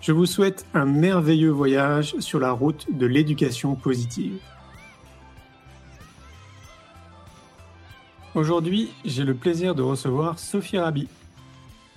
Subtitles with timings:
[0.00, 4.38] Je vous souhaite un merveilleux voyage sur la route de l'éducation positive.
[8.34, 11.06] Aujourd'hui, j'ai le plaisir de recevoir Sophie Rabi.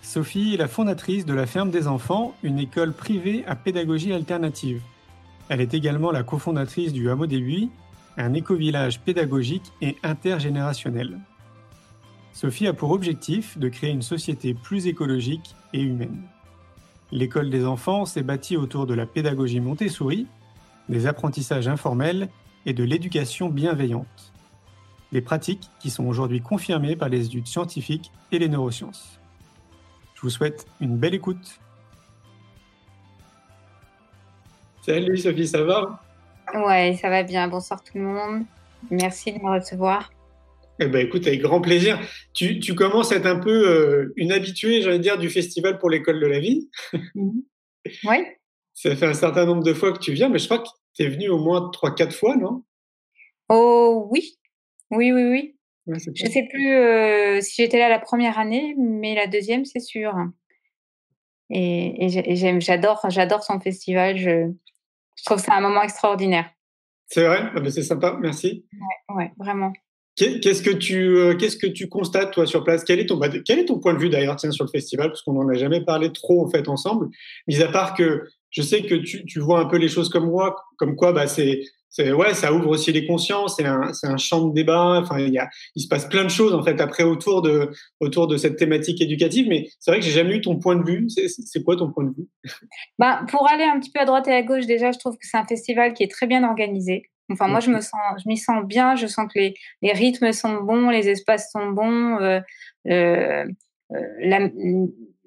[0.02, 4.82] Sophie est la fondatrice de la Ferme des Enfants, une école privée à pédagogie alternative.
[5.48, 7.70] Elle est également la cofondatrice du Hameau des Buis,
[8.18, 11.20] un éco-village pédagogique et intergénérationnel.
[12.34, 16.24] Sophie a pour objectif de créer une société plus écologique et humaine.
[17.14, 20.26] L'école des enfants s'est bâtie autour de la pédagogie Montessori,
[20.90, 22.28] des apprentissages informels
[22.66, 24.34] et de l'éducation bienveillante.
[25.12, 29.20] Des pratiques qui sont aujourd'hui confirmées par les études scientifiques et les neurosciences.
[30.16, 31.60] Je vous souhaite une belle écoute.
[34.82, 36.02] Salut Sophie, ça va?
[36.56, 37.48] Ouais, ça va bien.
[37.48, 38.44] Bonsoir tout le monde.
[38.90, 40.10] Merci de me recevoir.
[40.80, 42.00] Eh ben, écoute, avec grand plaisir.
[42.34, 45.90] Tu, tu commences à être un peu euh, une habituée, j'allais dire, du Festival pour
[45.90, 46.70] l'école de la vie.
[47.16, 47.44] Mhm.
[48.06, 48.26] Oui.
[48.74, 51.04] Ça fait un certain nombre de fois que tu viens, mais je crois que tu
[51.04, 52.64] es venu au moins 3-4 fois, non?
[53.50, 54.40] Oh oui.
[54.90, 55.56] Oui, oui, oui.
[55.86, 59.80] Ouais, Je sais plus euh, si j'étais là la première année, mais la deuxième, c'est
[59.80, 60.14] sûr.
[61.50, 62.08] Et,
[62.60, 64.18] j'adore, j'adore son festival.
[64.18, 64.52] Je,
[65.18, 66.50] je trouve que c'est un moment extraordinaire.
[67.08, 67.52] C'est vrai?
[67.54, 68.66] Ah ben, C'est sympa, merci.
[69.10, 69.74] Ouais, vraiment.
[70.16, 72.84] Qu'est- Qu'est-ce que tu euh, qu'est-ce que tu constates toi sur place?
[72.84, 75.08] Quel est ton bah, quel est ton point de vue d'ailleurs tiens sur le festival?
[75.08, 77.08] Parce qu'on n'en a jamais parlé trop en fait ensemble.
[77.48, 80.28] Mis à part que je sais que tu, tu vois un peu les choses comme
[80.28, 81.62] moi, comme quoi bah c'est
[82.00, 85.00] ouais ça ouvre aussi les consciences, c'est un c'est un champ de débat.
[85.02, 87.70] Enfin il y a il se passe plein de choses en fait après autour de
[88.00, 89.48] autour de cette thématique éducative.
[89.48, 91.08] Mais c'est vrai que j'ai jamais eu ton point de vue.
[91.10, 92.28] C'est quoi ton point de vue?
[93.00, 95.26] Ben, pour aller un petit peu à droite et à gauche, déjà, je trouve que
[95.28, 97.04] c'est un festival qui est très bien organisé.
[97.32, 98.96] Enfin, moi, je me sens, je m'y sens bien.
[98.96, 102.18] Je sens que les, les rythmes sont bons, les espaces sont bons.
[102.20, 102.40] euh,
[102.88, 103.46] euh,
[103.94, 104.50] euh, la-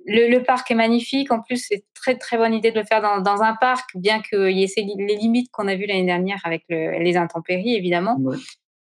[0.09, 1.33] le, le parc est magnifique.
[1.33, 4.21] En plus, c'est très très bonne idée de le faire dans, dans un parc, bien
[4.23, 7.75] qu'il y ait ces les limites qu'on a vues l'année dernière avec le- les intempéries,
[7.75, 8.17] évidemment.
[8.21, 8.37] Ouais.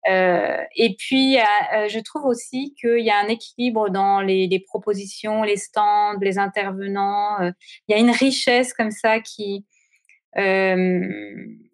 [0.07, 4.59] Euh, et puis, euh, je trouve aussi qu'il y a un équilibre dans les, les
[4.59, 7.41] propositions, les stands, les intervenants.
[7.41, 7.51] euh,
[7.87, 9.65] il y a une richesse comme ça qui,
[10.37, 11.01] euh,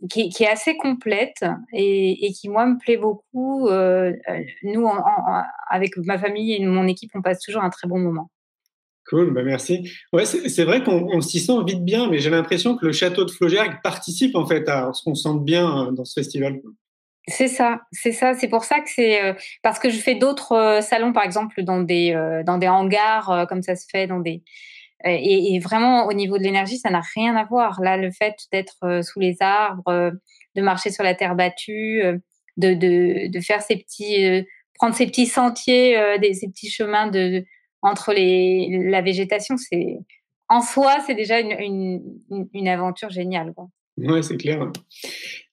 [0.09, 3.67] qui, qui est assez complète et, et qui, moi, me plaît beaucoup.
[3.67, 4.13] Euh,
[4.63, 7.99] nous, en- en- avec ma famille et mon équipe, on passe toujours un très bon
[7.99, 8.29] moment.
[9.09, 9.89] Cool, bah merci.
[10.13, 13.25] Ouais, c'est vrai qu'on on s'y sent vite bien, mais j'ai l'impression que le château
[13.25, 16.61] de Flaugergue participe en fait à ce qu'on se sente bien euh, dans ce festival.
[17.27, 18.33] C'est ça, c'est ça.
[18.35, 19.33] C'est pour ça que c'est euh,
[19.63, 23.45] parce que je fais d'autres euh, salons, par exemple, dans des euh, dans des hangars,
[23.49, 24.43] comme ça se fait dans des
[25.05, 27.81] et, et vraiment au niveau de l'énergie, ça n'a rien à voir.
[27.81, 30.11] Là, le fait d'être euh, sous les arbres, euh,
[30.55, 32.17] de marcher sur la terre battue, euh,
[32.57, 34.43] de, de de faire ces petits euh,
[34.75, 37.43] prendre ces petits sentiers, euh, des, ces petits chemins de
[37.81, 39.97] entre les la végétation, c'est
[40.49, 41.51] en soi, c'est déjà une,
[42.29, 43.53] une, une- aventure géniale.
[43.55, 43.67] Quoi.
[43.97, 44.69] Ouais, c'est clair.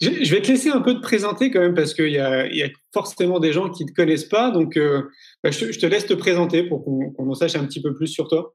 [0.01, 2.69] Je, vais te laisser un peu te présenter quand même parce qu'il y y a
[2.93, 4.51] forcément des gens qui ne te connaissent pas.
[4.51, 5.03] Donc, euh,
[5.45, 8.09] bah, je, te- laisse te présenter pour qu'on qu'on en sache un petit peu plus
[8.09, 8.55] sur toi.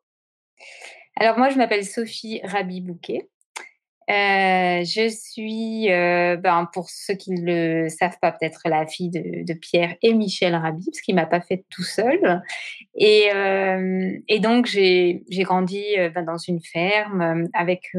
[1.15, 3.29] Alors moi, je m'appelle Sophie Rabi Bouquet.
[4.09, 9.09] Euh, je suis, euh, ben, pour ceux qui ne le savent pas, peut-être la fille
[9.09, 12.41] de, Pierre et Michel Rabi, parce qu'il m'a pas fait tout seul.
[12.95, 15.83] Et, euh, donc j'ai grandi
[16.13, 17.95] ben, dans une ferme avec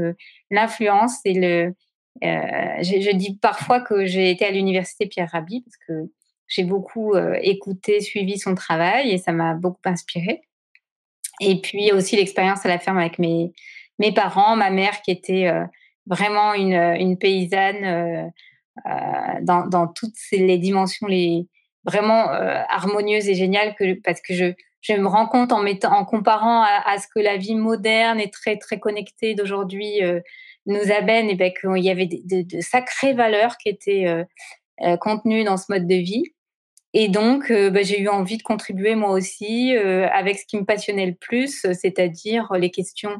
[0.51, 1.75] l'influence et le.
[2.23, 6.11] je, je dis parfois que j'ai été à l'université Pierre Rabhi parce que
[6.49, 10.43] j'ai beaucoup écouté, suivi son travail et ça m'a beaucoup inspiré.
[11.41, 13.53] Et puis aussi l'expérience à la ferme avec mes,
[14.15, 15.65] parents, ma mère qui était euh,
[16.07, 18.29] vraiment une, une paysanne euh,
[18.87, 21.47] euh, dans, toutes les dimensions les
[21.85, 27.07] vraiment euh, harmonieuses et géniales parce que je me rends compte en comparant à, ce
[27.07, 30.19] que la vie moderne est très très connectée d'aujourd'hui euh,
[30.67, 34.07] nous amène et ben, qu'il y avait de, sacrées valeurs qui étaient
[35.01, 36.25] contenues dans ce mode de vie.
[36.95, 41.07] Et donc, ben, j'ai eu envie de contribuer moi aussi avec ce qui me passionnait
[41.07, 43.19] le plus, c'est-à-dire les questions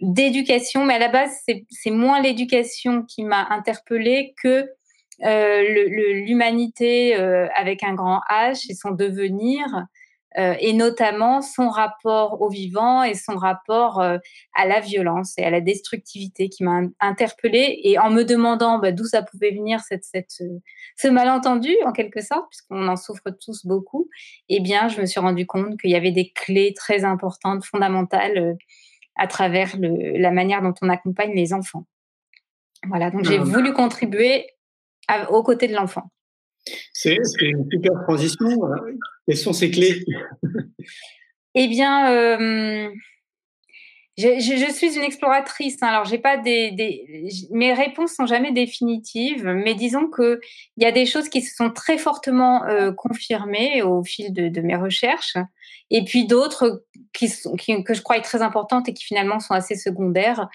[0.00, 0.86] d'éducation.
[0.86, 1.30] Mais à la base,
[1.68, 4.70] c'est moins l'éducation qui m'a interpellée que
[5.22, 9.66] l'humanité avec un grand H et son devenir
[10.38, 14.18] euh, et notamment son rapport au vivant et son rapport euh,
[14.54, 18.92] à la violence et à la destructivité qui m'a interpellée et en me demandant bah,
[18.92, 20.40] d'où ça pouvait venir cette, cette,
[20.96, 24.08] ce malentendu en quelque sorte puisqu'on en souffre tous beaucoup
[24.48, 28.38] eh bien je me suis rendu compte qu'il y avait des clés très importantes fondamentales
[28.38, 28.54] euh,
[29.16, 31.86] à travers le, la manière dont on accompagne les enfants
[32.86, 33.42] voilà donc j'ai ah.
[33.42, 34.46] voulu contribuer
[35.30, 36.08] aux côtés de l'enfant
[36.92, 38.48] c'est une super transition.
[39.26, 40.04] Quelles sont ces clés?
[41.54, 42.90] Eh bien, euh,
[44.16, 45.82] je, suis une exploratrice.
[45.82, 45.88] Hein.
[45.88, 50.40] alors, j'ai pas des, mes réponses sont jamais définitives, mais disons que
[50.76, 54.60] il y a des choses qui se sont très fortement euh, confirmées au fil de,
[54.60, 55.36] mes recherches,
[55.90, 59.74] et puis d'autres qui, qui, que je crois très importantes et qui finalement sont assez
[59.74, 60.48] secondaires.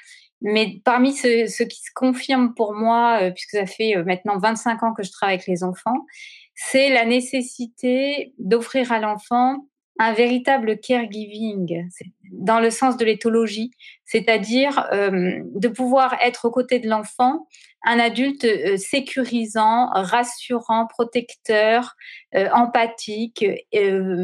[0.48, 4.84] Mais parmi ceux, qui se confirment pour moi, euh, puisque ça fait euh, maintenant 25
[4.84, 6.06] ans que je travaille avec les enfants,
[6.54, 9.66] c'est la nécessité d'offrir à l'enfant
[9.98, 11.90] un véritable caregiving,
[12.32, 13.72] dans le sens de l'éthologie,
[14.04, 17.48] c'est-à-dire euh, de pouvoir être aux côtés de l'enfant
[17.84, 18.46] un adulte
[18.78, 21.96] sécurisant, rassurant, protecteur,
[22.34, 23.46] empathique,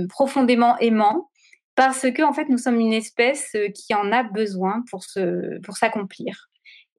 [0.10, 1.30] profondément aimant,
[1.76, 5.60] parce que en fait nous sommes une espèce euh, qui en a besoin pour se
[5.62, 6.50] pour s'accomplir.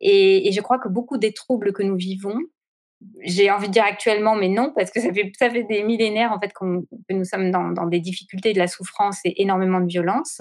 [0.04, 2.36] Et, je crois que beaucoup des troubles que nous vivons,
[3.20, 6.32] j'ai envie de dire actuellement, mais non, parce que ça fait ça fait des millénaires
[6.32, 6.64] en fait que
[7.12, 10.40] nous sommes dans, dans, des difficultés, de la souffrance et énormément de violence,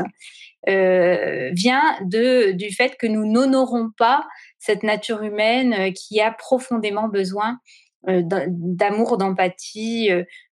[0.67, 6.31] euh, vient de du fait que nous n'honorons pas cette nature humaine euh, qui a
[6.31, 7.59] profondément besoin
[8.07, 10.09] d'amour, d'empathie,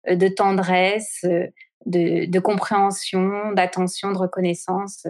[0.07, 1.25] de tendresse,
[1.85, 5.05] de, compréhension, d'attention, de reconnaissance,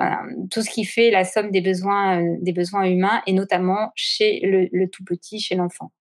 [0.00, 0.04] euh,
[0.50, 4.40] tout ce qui fait la somme des besoins, euh, des besoins humains et notamment chez
[4.42, 5.92] le, tout petit, chez l'enfant.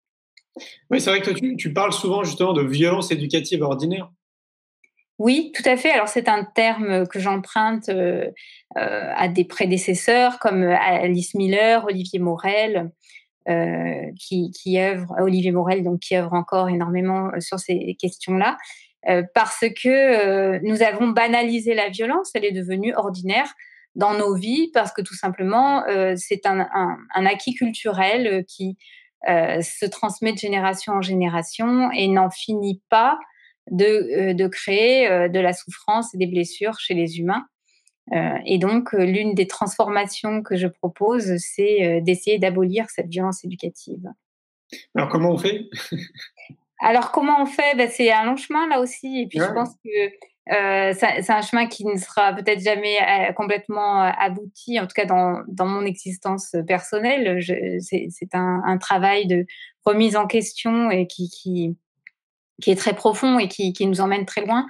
[0.89, 4.09] Oui, c'est vrai que toi, tu, parles souvent justement de violence éducative ordinaire.
[5.17, 5.91] Oui, tout à fait.
[5.91, 8.29] Alors c'est un terme que j'emprunte euh,
[8.75, 12.91] à des prédécesseurs comme Alice Miller, Olivier Morel,
[14.19, 18.57] qui, qui œuvre, Olivier Morel donc qui œuvre encore énormément sur ces questions-là.
[19.07, 23.53] Euh, parce que euh, nous avons banalisé la violence, elle est devenue ordinaire
[23.95, 26.67] dans nos vies parce que tout simplement euh, c'est un,
[27.13, 28.77] acquis culturel qui
[29.25, 33.19] se transmet de génération en génération et n'en finit pas
[33.69, 37.45] de, créer de la souffrance et des blessures chez les humains.
[38.45, 44.07] et donc, l'une des transformations que je propose, c'est d'essayer d'abolir cette violence éducative.
[44.95, 45.69] Alors, comment on fait?
[46.79, 47.75] Alors, comment on fait?
[47.75, 49.21] Ben, C'est un long chemin là aussi.
[49.21, 49.89] Et puis, je pense que
[50.51, 54.93] euh, c'est un chemin qui ne sera peut-être jamais euh, complètement euh, abouti, en tout
[54.95, 57.39] cas dans, dans mon existence personnelle.
[57.81, 59.45] C'est un, un, travail de
[59.85, 61.77] remise en question et qui, qui,
[62.61, 64.65] qui est très profond et qui, qui nous emmène très loin.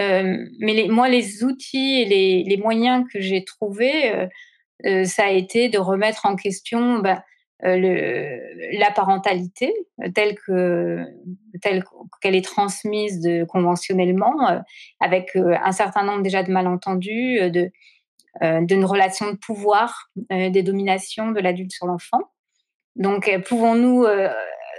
[0.00, 4.28] Euh, mais les, moi, les outils et les, les moyens que j'ai trouvés,
[4.84, 7.20] euh, ça a été de remettre en question ben, euh,
[7.62, 11.04] le, la parentalité euh, telle que
[11.62, 11.84] telle
[12.20, 14.58] qu'elle est transmise conventionnellement, euh,
[15.00, 17.70] avec un certain nombre déjà de malentendus, de
[18.60, 22.20] d'une relation de pouvoir, des dominations de l'adulte sur l'enfant.
[22.94, 24.04] Donc, pouvons-nous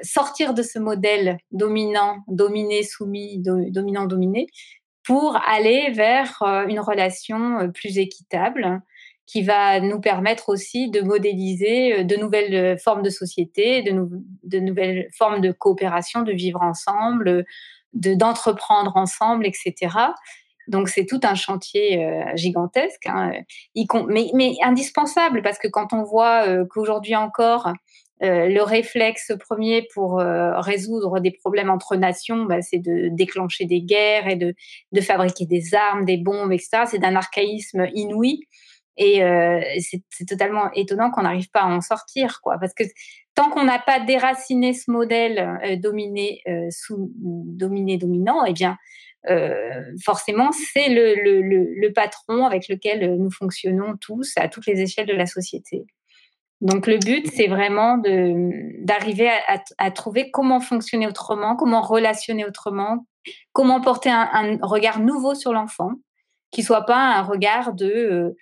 [0.04, 4.46] sortir de ce modèle dominant, dominé, soumis, dominant, dominé,
[5.04, 6.38] pour aller vers
[6.68, 8.80] une relation plus équitable,
[9.28, 14.60] qui va nous permettre aussi de modéliser euh, de nouvelles euh, formes de société, de,
[14.60, 17.46] nouvelles formes de coopération, de vivre ensemble,
[17.94, 19.96] de d'entreprendre ensemble, etc.
[20.68, 23.32] Donc c'est tout un chantier euh, gigantesque, hein,
[24.08, 27.72] mais, mais, indispensable parce que quand on voit qu'aujourd'hui encore
[28.20, 34.28] le réflexe premier pour résoudre des problèmes entre nations, bah, c'est de déclencher des guerres
[34.28, 34.56] et de,
[34.92, 36.84] de fabriquer des armes, des bombes, etc.
[36.88, 38.42] C'est d'un archaïsme inouï.
[38.98, 42.42] Et euh, c'est totalement étonnant qu'on n'arrive pas à en sortir.
[42.44, 42.84] Parce que
[43.36, 46.70] tant qu'on n'a pas déraciné ce modèle euh, dominé, euh,
[47.20, 48.78] dominé, dominant, eh bien,
[50.04, 55.26] forcément, c'est le, patron avec lequel nous fonctionnons tous à toutes les échelles de la
[55.26, 55.86] société.
[56.62, 63.06] Donc le but, c'est vraiment d'arriver à, à, trouver comment fonctionner autrement, comment relationner autrement,
[63.52, 65.92] comment porter un, un regard nouveau sur l'enfant,
[66.52, 68.38] qui soit pas un regard de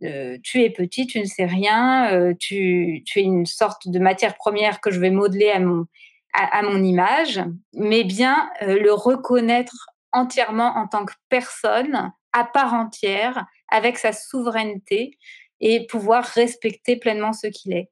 [0.00, 4.80] tu es petit, tu ne sais rien, tu, tu, es une sorte de matière première
[4.80, 7.40] que je vais modeler à mon, image,
[7.74, 15.18] mais bien le reconnaître entièrement en tant que personne à part entière, avec sa souveraineté
[15.60, 17.90] et pouvoir respecter pleinement ce qu'il est.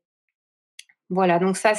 [1.10, 1.72] Voilà, donc ça,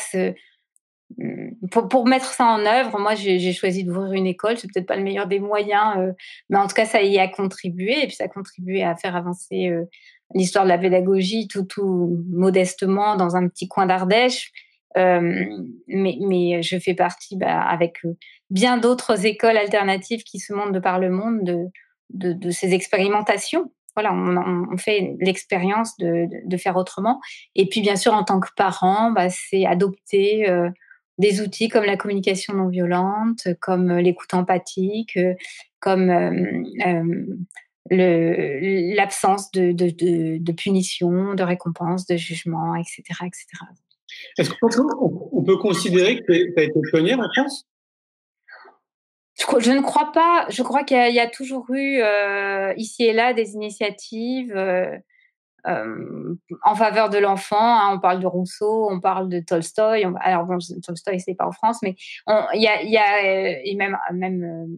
[1.17, 4.57] mmh, pour, mettre ça en œuvre, moi j'ai choisi d'ouvrir une école.
[4.57, 6.13] C'est peut-être pas le meilleur des moyens, euh,
[6.49, 9.15] mais en tout cas ça y a contribué et puis ça a contribué à faire
[9.15, 9.85] avancer euh,
[10.33, 14.51] l'histoire de la pédagogie tout, tout modestement dans un petit coin d'Ardèche.
[14.97, 15.45] Euh,
[15.87, 17.99] mais, mais, je fais partie bah, avec
[18.49, 21.57] bien d'autres écoles alternatives qui se montrent de par le monde de,
[22.09, 27.19] de, de ces expérimentations voilà, on, fait l'expérience de, de, faire autrement.
[27.55, 30.69] Et puis, bien sûr, en tant que parent, bah, c'est adopter euh,
[31.17, 35.33] des outils comme la communication non violente, comme euh, l'écoute empathique, euh,
[35.79, 36.11] comme
[37.89, 43.03] l'absence de, de, de, punition, de récompense, de jugement, etc.
[43.25, 43.45] etc.
[44.37, 47.65] Est-ce qu'on peut considérer que tu as été pionnière en France?
[49.37, 50.47] Je, ne crois pas.
[50.49, 54.97] Je crois qu'il y, a toujours eu euh, ici et là des initiatives euh,
[55.67, 57.57] euh, en faveur de l'enfant.
[57.59, 57.93] Hein.
[57.95, 60.05] On parle de Rousseau, on parle de Tolstoï.
[60.21, 61.95] alors bon, Tolstoï c'est pas en France, mais
[62.53, 64.75] il y a, y a et même même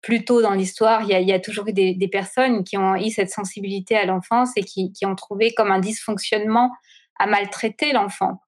[0.00, 3.30] plus tôt dans l'histoire, il y, a, toujours eu des, personnes qui ont eu cette
[3.30, 6.70] sensibilité à l'enfance et qui, ont trouvé comme un dysfonctionnement
[7.18, 8.40] à maltraiter l'enfant.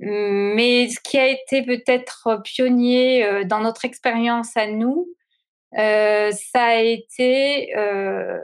[0.00, 5.08] Mais ce qui a été peut-être pionnier euh, dans notre expérience à nous,
[5.76, 8.38] euh, ça a été euh,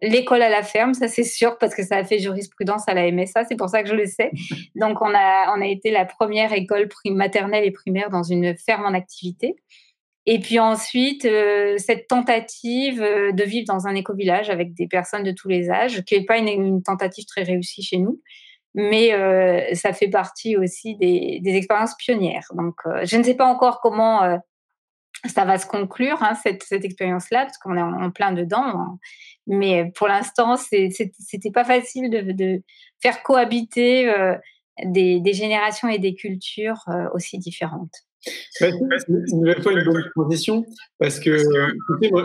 [0.00, 3.10] l'école à la ferme, ça c'est sûr, parce que ça a fait jurisprudence à la
[3.12, 4.30] MSA, c'est pour ça que je le sais.
[4.74, 8.86] Donc on a, on a été la première école maternelle et primaire dans une ferme
[8.86, 9.56] en activité.
[10.26, 11.22] Et puis ensuite,
[11.78, 16.18] cette tentative de vivre dans un éco-village avec des personnes de tous les âges, qui
[16.18, 18.20] n'est pas une, tentative très réussie chez nous,
[18.74, 22.46] mais euh, ça fait partie aussi des, expériences pionnières.
[22.54, 24.36] Donc, euh, je ne sais pas encore comment euh,
[25.26, 28.64] ça va se conclure, hein, cette, expérience-là, parce qu'on est en, plein dedans.
[28.64, 28.98] Hein.
[29.46, 32.62] Mais pour l'instant, c'était pas facile de,
[33.02, 34.12] faire cohabiter
[34.84, 38.04] des, générations et des cultures aussi différentes.
[38.50, 40.64] C'est une nouvelle fois une bonne transition
[40.98, 41.38] parce que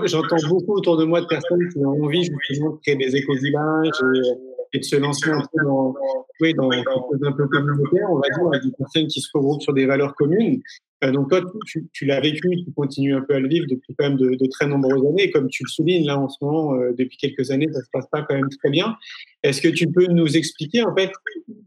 [0.05, 4.01] j'entends beaucoup autour de moi de personnes qui ont envie justement de créer des éco-villages
[4.15, 5.93] et de se lancer un peu dans,
[6.41, 9.73] oui, dans d'un peu communautaire, on va dire, avec des personnes qui se regroupent sur
[9.73, 10.61] des valeurs communes.
[11.03, 14.09] Euh, donc toi, tu, l'as vécu, tu continues un peu à le vivre depuis quand
[14.09, 15.29] même de, très nombreuses années.
[15.31, 18.07] comme tu le soulignes là en ce moment, euh, depuis quelques années, ça se passe
[18.11, 18.95] pas quand même très bien.
[19.43, 21.11] Est-ce que tu peux nous expliquer en fait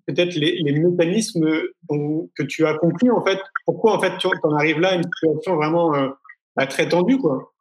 [0.07, 1.47] peut-être les, mécanismes
[2.35, 3.39] que tu as compris en fait?
[3.67, 6.09] Pourquoi en fait tu en arrives là à une situation vraiment euh,
[6.57, 7.53] bah, très tendue quoi?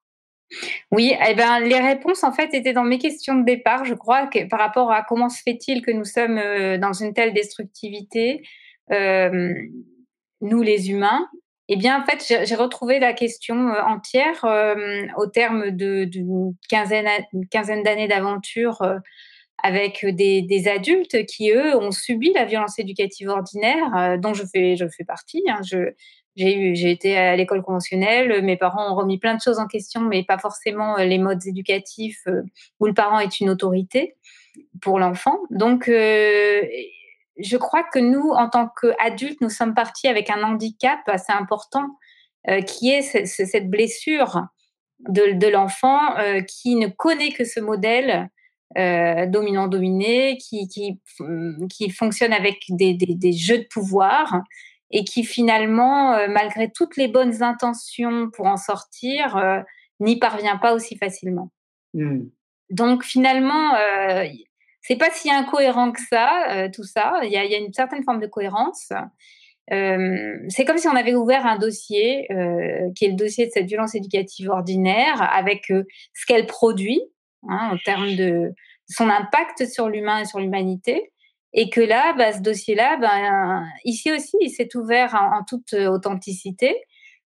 [0.92, 4.27] Oui, eh ben, les réponses, en fait, étaient dans mes questions de départ, je crois,
[4.27, 8.42] que, par rapport à comment se fait-il que nous sommes euh, dans une telle destructivité,
[8.92, 9.54] euh,
[10.42, 11.27] nous les humains.
[11.68, 14.46] Eh bien, en fait, j'ai retrouvé la question euh, entière
[15.18, 18.82] au terme d'une quinzaine, d'années d'aventure
[19.62, 24.86] avec des, adultes qui, eux, ont subi la violence éducative ordinaire, dont je fais, je
[24.88, 25.44] fais partie.
[25.50, 25.60] Hein.
[26.38, 28.44] J'ai été à l'école conventionnelle.
[28.44, 31.46] Mes parents ont remis plein de choses en question, mais pas forcément euh, les modes
[31.48, 32.44] éducatifs euh,
[32.79, 34.15] où le parent est une autorité
[34.82, 35.39] pour l'enfant.
[35.50, 36.62] Donc, euh,
[37.39, 41.86] je crois que nous, en tant qu'adultes, nous sommes partis avec un handicap assez important,
[42.65, 44.41] qui est cette blessure
[45.10, 46.00] de, l'enfant
[46.48, 48.29] qui ne connaît que ce modèle
[48.74, 54.41] dominant-dominé, qui, qui, fonctionne avec des, jeux de pouvoir
[54.91, 59.60] et qui finalement, euh, malgré toutes les bonnes intentions pour en sortir, euh,
[60.00, 61.51] n'y parvient pas aussi facilement.
[61.94, 62.22] Mmh.
[62.70, 64.25] Donc finalement, euh,
[64.82, 67.20] c'est pas si incohérent que ça, tout ça.
[67.24, 68.91] Il y a, y a, une certaine forme de cohérence.
[69.70, 72.27] c'est comme si on avait ouvert un dossier
[72.96, 77.01] qui est le dossier de cette violence éducative ordinaire avec ce qu'elle produit
[77.50, 78.53] hein, en termes de
[78.88, 81.12] son impact sur l'humain et sur l'humanité
[81.54, 86.75] et que là, bah, ce dossier-là, ben, ici aussi, il s'est ouvert en, toute authenticité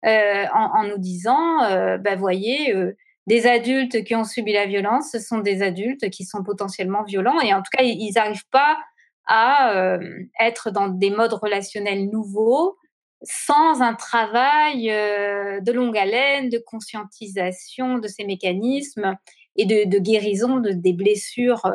[0.06, 2.96] euh, en, nous disant, euh, bah, voyez, euh,
[3.28, 7.40] des adultes qui ont subi la violence, ce sont des adultes qui sont potentiellement violents.
[7.42, 8.78] Et en tout cas, ils n'arrivent pas
[9.26, 10.00] à euh,
[10.40, 12.78] être dans des modes relationnels nouveaux
[13.24, 19.18] sans un travail euh, de longue haleine, de conscientisation de ces mécanismes
[19.58, 21.66] et de, guérison de, des blessures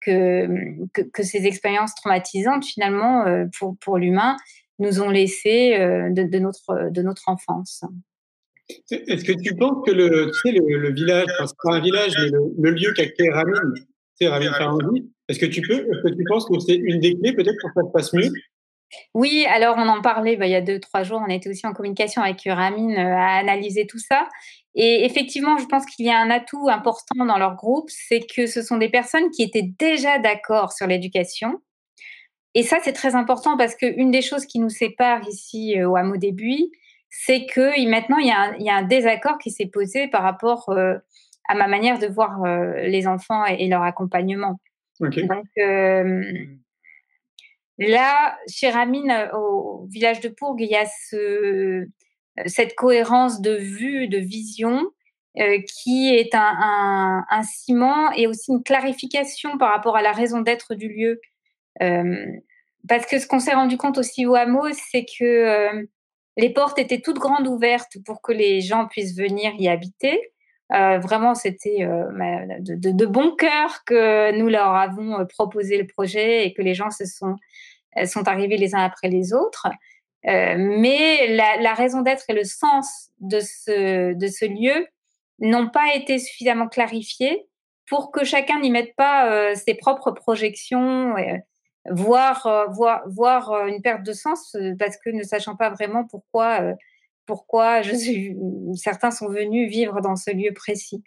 [0.00, 4.36] que, ces expériences traumatisantes, finalement, euh, pour, pour l'humain,
[4.78, 7.84] nous ont laissé euh, de, notre, de notre enfance.
[8.90, 12.12] Est-ce que tu penses que le, tu sais, le, village, enfin, c'est pas un village,
[12.18, 13.60] mais le, lieu qu'a créé Ramin,
[15.28, 17.70] Est-ce que tu peux, est-ce que tu penses que c'est une des clés peut-être pour
[17.70, 18.30] que ça se passe mieux
[19.14, 21.66] oui, alors on en parlait bah, il y a deux, trois jours, on était aussi
[21.66, 24.28] en communication avec Ramine euh, à analyser tout ça.
[24.74, 28.46] Et effectivement, je pense qu'il y a un atout important dans leur groupe, c'est que
[28.46, 31.60] ce sont des personnes qui étaient déjà d'accord sur l'éducation.
[32.54, 35.96] Et ça, c'est très important parce qu'une des choses qui nous sépare ici euh, au
[35.96, 36.70] hameau des Buis,
[37.08, 40.06] c'est que maintenant, il y, a un, il y, a un, désaccord qui s'est posé
[40.06, 40.94] par rapport euh,
[41.48, 42.44] à ma manière de voir
[42.76, 44.60] les enfants et, leur accompagnement.
[45.00, 45.18] Donc,
[47.80, 51.86] Là, chez Ramine, euh, au village de Pourgue, il y a ce,
[52.44, 54.90] cette cohérence de vue, de vision,
[55.38, 60.74] euh, qui est un, ciment et aussi une clarification par rapport à la raison d'être
[60.74, 61.20] du lieu.
[61.80, 62.26] Euh,
[62.86, 65.86] parce que ce qu'on s'est rendu compte aussi au hameau, c'est que
[66.36, 70.32] les portes étaient toutes grandes ouvertes pour que les gens puissent venir y habiter.
[70.70, 76.62] vraiment, c'était de, de, bon cœur que nous leur avons proposé le projet et que
[76.62, 77.36] les gens se sont
[78.04, 79.68] sont arrivées les uns après les autres.
[80.26, 84.86] Euh, mais la, raison d'être et le sens de ce, de ce lieu
[85.38, 87.46] n'ont pas été suffisamment clarifiés
[87.88, 91.38] pour que chacun n'y mette pas euh, ses propres projections, euh,
[91.90, 96.60] voire, voir, voir une perte de sens parce que ne sachant pas vraiment pourquoi,
[97.24, 97.80] pourquoi
[98.74, 101.02] certains sont venus vivre dans ce lieu précis.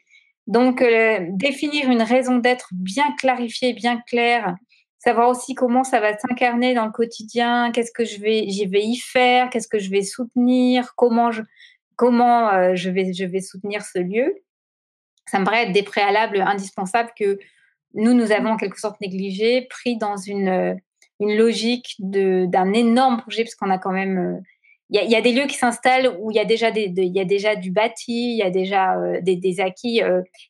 [0.47, 0.83] Donc,
[1.29, 4.57] définir une raison d'être bien clarifiée, bien claire,
[5.03, 8.83] savoir aussi comment ça va s'incarner dans le quotidien, qu'est-ce que je vais, j'y vais
[8.83, 11.41] y faire, qu'est-ce que je vais soutenir, comment je,
[11.97, 14.33] comment euh, je vais, je vais soutenir ce lieu.
[15.27, 17.37] Ça me paraît être des préalables indispensables que
[17.95, 20.73] nous, nous avons en quelque sorte négligé, pris dans une, euh,
[21.19, 24.41] une logique d'un énorme projet, parce qu'on a quand même, euh,
[24.89, 27.19] il y, a, des lieux qui s'installent où il y a déjà des, il y
[27.19, 30.01] a déjà du bâti, il y a déjà des, acquis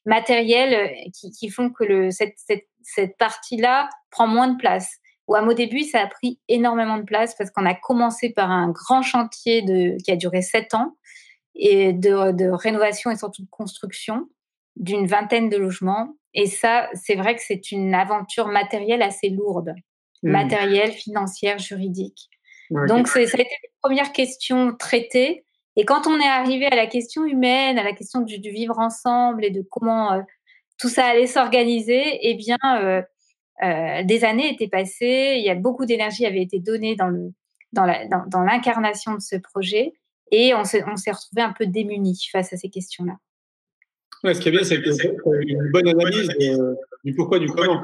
[0.06, 4.98] matériels qui, qui, font que le, cette cette partie-là prend moins de place.
[5.28, 8.52] Ou à mon début, ça a pris énormément de place parce qu'on a commencé par
[8.52, 10.98] un grand chantier de, qui a duré sept ans
[11.56, 14.28] et de, rénovation et surtout de construction
[14.76, 16.16] d'une vingtaine de logements.
[16.34, 19.74] Et ça, c'est vrai que c'est une aventure matérielle assez lourde,
[20.24, 20.32] mmh.
[20.32, 22.30] matérielle, financière, juridique.
[22.88, 23.44] Donc, ça a été la
[23.82, 25.46] première question traitée.
[25.76, 29.46] Et quand on est arrivé à la question humaine, à la question du, vivre ensemble
[29.46, 30.22] et de comment euh,
[30.84, 33.02] tout ça allait s'organiser, eh bien, euh,
[33.64, 37.32] euh, des années étaient passées, il y a beaucoup d'énergie avait été donnée dans le
[37.72, 39.94] dans l'incarnation dans, de ce projet,
[40.30, 43.14] et on s'est retrouvé un peu démunis face à ces questions-là.
[44.34, 44.90] ce qui est bien, c'est que
[45.48, 46.28] une bonne analyse
[47.06, 47.80] du pourquoi, du comment.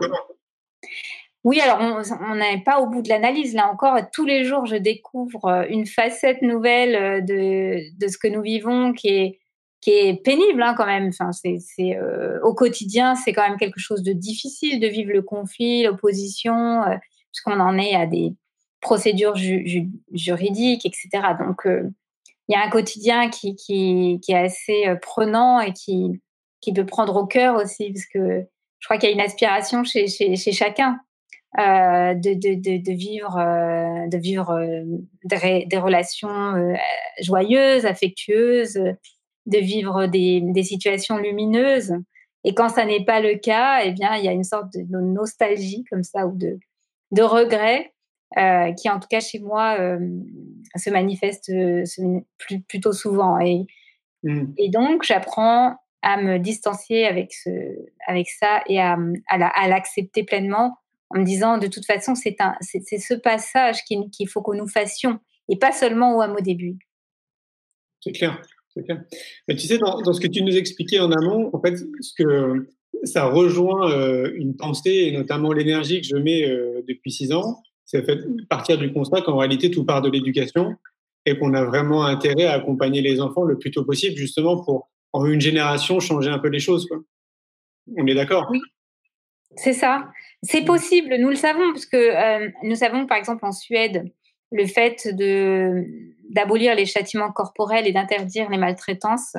[1.45, 3.53] Oui, alors on n'est pas au bout de l'analyse.
[3.53, 8.27] Là encore, tous les jours, je découvre euh, une facette nouvelle de, de ce que
[8.27, 9.38] nous vivons qui est,
[9.81, 11.09] qui est pénible hein, quand même.
[11.09, 11.59] Enfin, c'est,
[11.97, 16.83] euh, au quotidien, c'est quand même quelque chose de difficile de vivre le conflit, l'opposition,
[16.83, 16.95] euh,
[17.31, 18.33] puisqu'on en est à des
[18.81, 21.09] procédures juridiques, etc.
[21.39, 21.89] Donc, euh,
[22.47, 26.19] il y a un quotidien qui, est assez prenant et qui,
[26.73, 28.45] peut prendre au cœur aussi, parce que
[28.79, 30.99] je crois qu'il y a une aspiration chez, chacun
[31.55, 33.35] de, vivre,
[34.09, 34.83] de vivre
[35.25, 36.75] des, des, relations
[37.21, 38.79] joyeuses, affectueuses,
[39.49, 41.93] de vivre des, des, situations lumineuses.
[42.43, 44.99] Et quand ça n'est pas le cas, eh bien, il y a une sorte de,
[44.99, 46.59] nostalgie comme ça ou de,
[47.11, 47.93] de regret
[48.37, 49.99] euh, qui, en tout cas chez moi, euh,
[50.75, 51.83] se manifeste euh,
[52.67, 53.39] plutôt souvent.
[53.39, 53.65] Et,
[54.23, 54.53] mmh.
[54.57, 57.49] et donc, j'apprends à me distancier avec, ce,
[58.07, 60.77] avec ça et à, à l'accepter pleinement
[61.09, 65.57] en me disant, de toute façon, c'est ce passage qu'il faut que nous fassions et
[65.57, 66.77] pas seulement au hameau début.
[68.01, 68.41] C'est clair.
[68.75, 72.67] Tu sais, dans, ce que tu nous expliquais en amont, en fait, ce que
[73.03, 77.61] ça rejoint euh, une pensée et notamment l'énergie que je mets euh, depuis six ans,
[77.85, 80.75] c'est fait partir du constat qu'en réalité tout part de l'éducation
[81.25, 84.89] et qu'on a vraiment intérêt à accompagner les enfants le plus tôt possible, justement pour
[85.13, 86.87] en une génération changer un peu les choses.
[87.97, 88.47] On est d'accord?
[88.51, 88.61] Oui,
[89.55, 90.09] c'est ça.
[90.43, 94.11] C'est possible, nous le savons, parce que euh, nous savons par exemple en Suède,
[94.51, 95.83] le fait de
[96.29, 99.35] d'abolir les châtiments corporels et d'interdire les maltraitances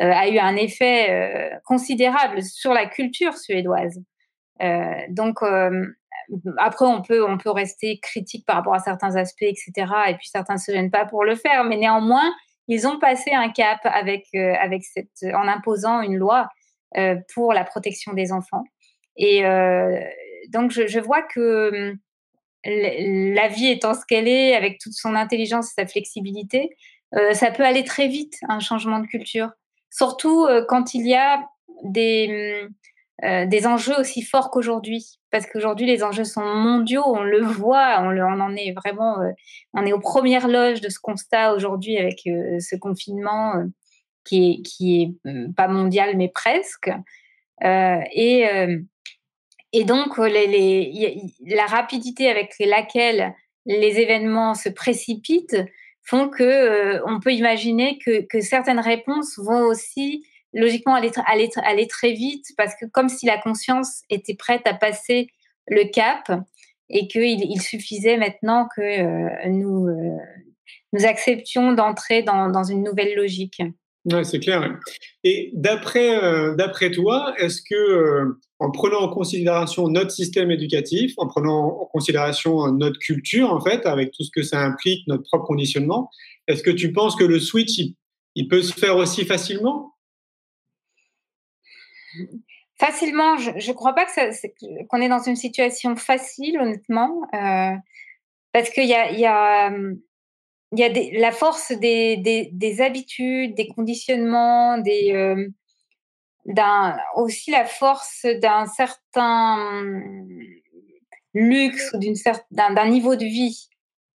[0.00, 3.98] euh, a eu un effet euh, considérable sur la culture suédoise.
[4.62, 5.38] Euh, donc
[6.58, 9.72] après, on peut, on peut rester critique par rapport à certains aspects, etc.
[10.08, 12.34] Et puis certains ne se gênent pas pour le faire, mais néanmoins,
[12.68, 16.48] ils ont passé un cap avec, avec cette, en imposant une loi
[17.32, 18.64] pour la protection des enfants.
[19.16, 19.42] Et
[20.48, 21.96] donc, je, je vois que
[22.66, 26.76] la vie étant ce qu'elle est, avec toute son intelligence et sa flexibilité,
[27.14, 29.50] euh, ça peut aller très vite, un changement de culture.
[29.90, 31.46] Surtout euh, quand il y a
[31.84, 32.66] des,
[33.22, 35.18] des enjeux aussi forts qu'aujourd'hui.
[35.30, 39.16] Parce qu'aujourd'hui, les enjeux sont mondiaux, on le voit, on, on en est vraiment,
[39.74, 43.52] on est aux premières loges de ce constat aujourd'hui avec ce confinement
[44.24, 46.90] qui est, qui est pas mondial, mais presque.
[47.62, 48.46] et,
[49.78, 53.34] et donc, les, la rapidité avec laquelle
[53.66, 55.62] les événements se précipitent
[56.02, 62.46] font que euh, on peut imaginer que, certaines réponses vont aussi logiquement aller, très vite
[62.56, 65.28] parce que comme si la conscience était prête à passer
[65.68, 66.32] le cap
[66.88, 70.16] et qu'il il suffisait maintenant que euh, nous, euh,
[70.94, 73.60] nous acceptions d'entrer dans, une nouvelle logique.
[74.10, 74.78] Ouais, c'est clair.
[75.24, 81.12] Et d'après euh, d'après toi, est-ce que euh, en prenant en considération notre système éducatif,
[81.18, 85.24] en prenant en considération notre culture en fait, avec tout ce que ça implique, notre
[85.24, 86.10] propre conditionnement,
[86.48, 87.78] est-ce que tu penses que le switch
[88.34, 89.94] il, peut se faire aussi facilement?
[92.78, 94.06] Facilement, je ne crois pas
[94.88, 97.74] qu'on est dans une situation facile, honnêtement, euh,
[98.52, 99.70] parce qu'il y a, y a
[100.72, 100.88] y a
[101.18, 105.48] la force des, des, des, habitudes, des conditionnements, des, euh,
[106.46, 109.58] d'un, aussi la force d'un certain
[111.34, 112.14] luxe ou d'une
[112.50, 113.68] d'un, d'un niveau de vie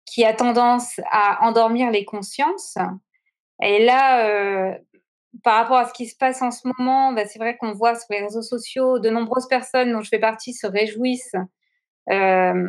[0.05, 2.77] qui a tendance à endormir les consciences.
[3.61, 4.77] Et là, euh,
[5.43, 7.95] par rapport à ce qui se passe en ce moment, bah, c'est vrai qu'on voit
[7.95, 11.35] sur les réseaux sociaux, de nombreuses personnes dont je fais partie se réjouissent
[12.09, 12.67] euh,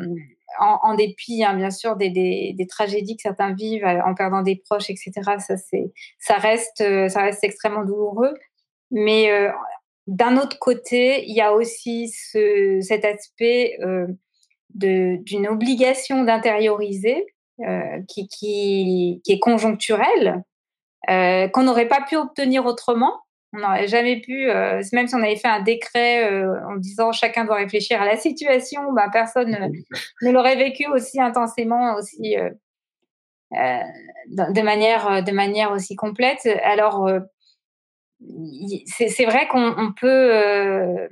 [0.58, 4.42] en, dépit, hein, bien sûr, des, des, des, tragédies que certains vivent euh, en perdant
[4.42, 5.12] des proches, etc.
[5.38, 8.34] Ça, c'est, ça reste, ça reste extrêmement douloureux.
[8.90, 9.50] Mais euh,
[10.06, 14.06] d'un autre côté, il y a aussi ce, cet aspect euh,
[14.70, 17.26] d'une obligation d'intérioriser
[17.60, 20.42] euh, qui, qui, qui, est conjoncturelle,
[21.08, 23.20] qu'on n'aurait pas pu obtenir autrement.
[23.52, 27.10] On n'aurait jamais pu, euh, même si on avait fait un décret euh, en disant
[27.10, 29.72] chacun doit réfléchir à la situation, bah, personne
[30.22, 32.50] ne l'aurait vécu aussi intensément, aussi euh,
[33.54, 33.80] euh
[34.28, 36.48] de manière de manière aussi complète.
[36.62, 37.18] Alors euh,
[38.86, 41.08] c'est vrai qu'on peut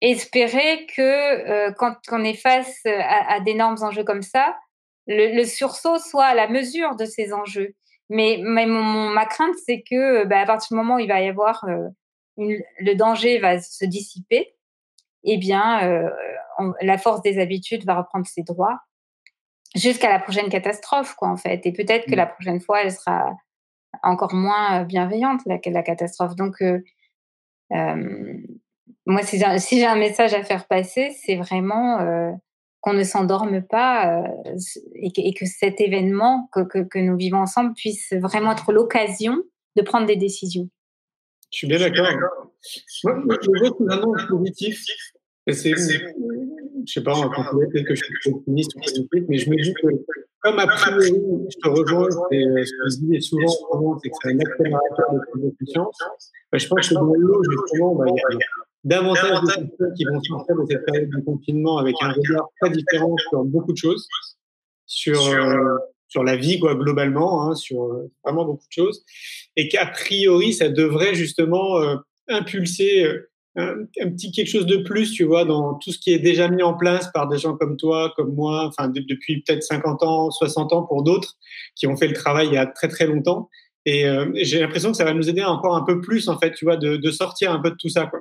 [0.00, 4.56] espérer que quand on est face à, à d'énormes enjeux comme ça,
[5.06, 7.74] le, le sursaut soit à la mesure de ces enjeux
[8.08, 11.20] mais, mais mon, ma crainte, c'est que bah, à partir du moment où il va
[11.20, 11.88] y avoir euh,
[12.36, 14.54] une, le danger va se dissiper,
[15.24, 16.10] eh bien, euh,
[16.58, 18.78] on, la force des habitudes va reprendre ses droits
[19.74, 21.66] jusqu'à la prochaine catastrophe, quoi, en fait.
[21.66, 22.16] Et peut-être que mmh.
[22.16, 23.32] la prochaine fois, elle sera
[24.06, 26.36] encore moins bienveillante, la, la catastrophe.
[26.36, 26.80] Donc, euh,
[27.72, 28.38] euh
[29.08, 32.32] moi, si j'ai si un message à faire passer, c'est vraiment euh,
[32.80, 34.56] qu'on ne s'endorme pas euh,
[34.96, 38.72] et, que, et, que, cet événement que, que, que, nous vivons ensemble puisse vraiment être
[38.72, 39.36] l'occasion
[39.76, 40.68] de prendre des décisions.
[41.52, 42.06] Je suis bien d'accord.
[43.04, 44.76] Moi, je vois une annonce positive.
[45.46, 45.74] Et c'est,
[46.86, 49.56] je sais pas, on peut peut-être que je suis optimiste ou positif, mais je me
[49.56, 49.88] dis que,
[50.40, 51.12] comme a priori,
[51.50, 55.18] je te rejoins, et ce que je dis souvent, c'est que c'est un accélérateur de
[55.30, 55.98] prise de conscience.
[56.52, 58.38] Bah, je pense que dans l'eau, justement, bah, il y a
[58.84, 62.70] davantage de personnes qui vont sortir de cette période de confinement avec un regard très
[62.70, 64.06] différent sur beaucoup de choses,
[64.86, 65.76] sur euh,
[66.08, 69.04] sur la vie quoi globalement, hein, sur euh, vraiment beaucoup de choses,
[69.56, 71.96] et qu'a priori ça devrait justement euh,
[72.28, 76.12] impulser euh, un, un, petit quelque chose de plus, tu vois, dans tout ce qui
[76.12, 79.42] est déjà mis en place par des gens comme toi, comme moi, enfin de, depuis
[79.42, 81.34] peut-être 50 ans, 60 ans pour d'autres
[81.74, 83.48] qui ont fait le travail il y a très très longtemps.
[83.86, 86.52] Et, euh, j'ai l'impression que ça va nous aider encore un peu plus, en fait,
[86.52, 88.20] tu vois, de, de sortir un peu de tout ça, quoi.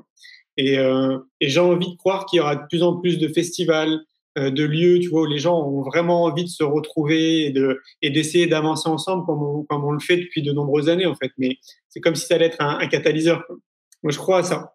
[0.57, 3.27] Et, euh, et j'ai envie de croire qu'il y aura de plus en plus de
[3.27, 3.99] festivals,
[4.37, 7.51] euh, de lieux, tu vois, où les gens ont vraiment envie de se retrouver et
[7.51, 11.05] de et d'essayer d'avancer ensemble comme on, comme on le fait depuis de nombreuses années
[11.05, 11.31] en fait.
[11.37, 11.57] Mais
[11.89, 13.43] c'est comme si ça allait être un, un catalyseur.
[14.03, 14.74] Moi, je crois à ça.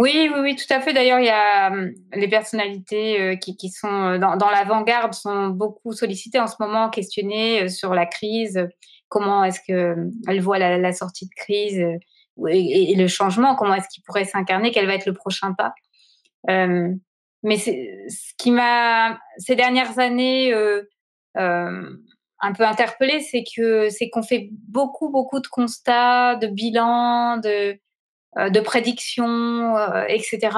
[0.00, 0.94] Oui, oui, oui, tout à fait.
[0.94, 5.92] D'ailleurs, il y a euh, les personnalités euh, qui, sont euh, dans, l'avant-garde sont beaucoup
[5.92, 8.66] sollicitées en ce moment, questionnées sur la crise.
[9.08, 11.84] Comment est-ce que elles voient la, la sortie de crise
[12.48, 15.74] et, le changement, comment est-ce qu'il pourrait s'incarner, quel va être le prochain pas?
[16.48, 16.88] Euh,
[17.42, 17.70] mais ce
[18.38, 20.82] qui m'a ces dernières années euh,
[21.36, 21.90] euh,
[22.40, 27.48] un peu interpellée, c'est que c'est qu'on fait beaucoup beaucoup de constats, de bilans, de
[27.48, 27.74] euh,
[28.36, 30.56] de prédictions, euh, etc.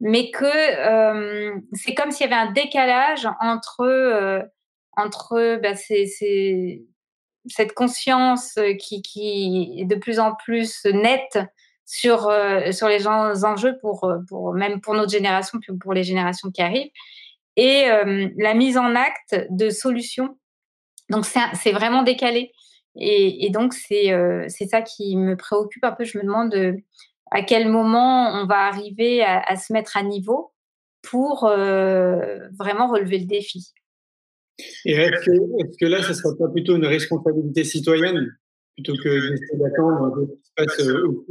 [0.00, 4.48] Mais que euh, c'est comme s'il y avait un décalage entre
[4.96, 6.84] entre ces
[7.48, 11.38] cette conscience euh, qui, qui est de plus en plus nette
[11.86, 16.04] sur, euh, sur les enjeux pour, euh, pour, même pour notre génération, puis pour les
[16.04, 16.90] générations qui arrivent,
[17.56, 20.38] et euh, la mise en acte de solutions.
[21.08, 22.52] Donc c'est vraiment décalé.
[23.00, 26.04] Et, donc c'est euh, ça qui me préoccupe un peu.
[26.04, 26.54] Je me demande
[27.30, 30.52] à quel moment on va arriver à, se mettre à niveau
[31.02, 33.72] pour vraiment relever le défi.
[34.84, 38.36] Et est-ce que, là, ce ne serait pas plutôt une responsabilité citoyenne
[38.74, 41.24] plutôt que d'attendre ce qui se passe au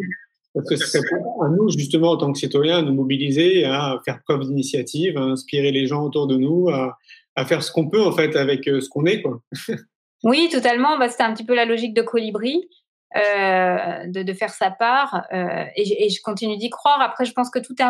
[0.53, 3.99] Parce que ce serait à nous, justement, en tant que citoyens, à nous mobiliser, à
[4.05, 6.97] faire preuve d'initiative, à inspirer les gens autour de nous, à,
[7.35, 9.21] à faire ce qu'on peut, en fait, avec ce qu'on est.
[9.21, 9.41] Quoi.
[10.23, 10.97] oui, totalement.
[10.97, 12.67] Bah, C'était un petit peu la logique de Colibri.
[13.15, 16.99] Euh, de, de, faire sa part euh, et, et, je continue d'y croire.
[16.99, 17.85] Après, je pense que tout est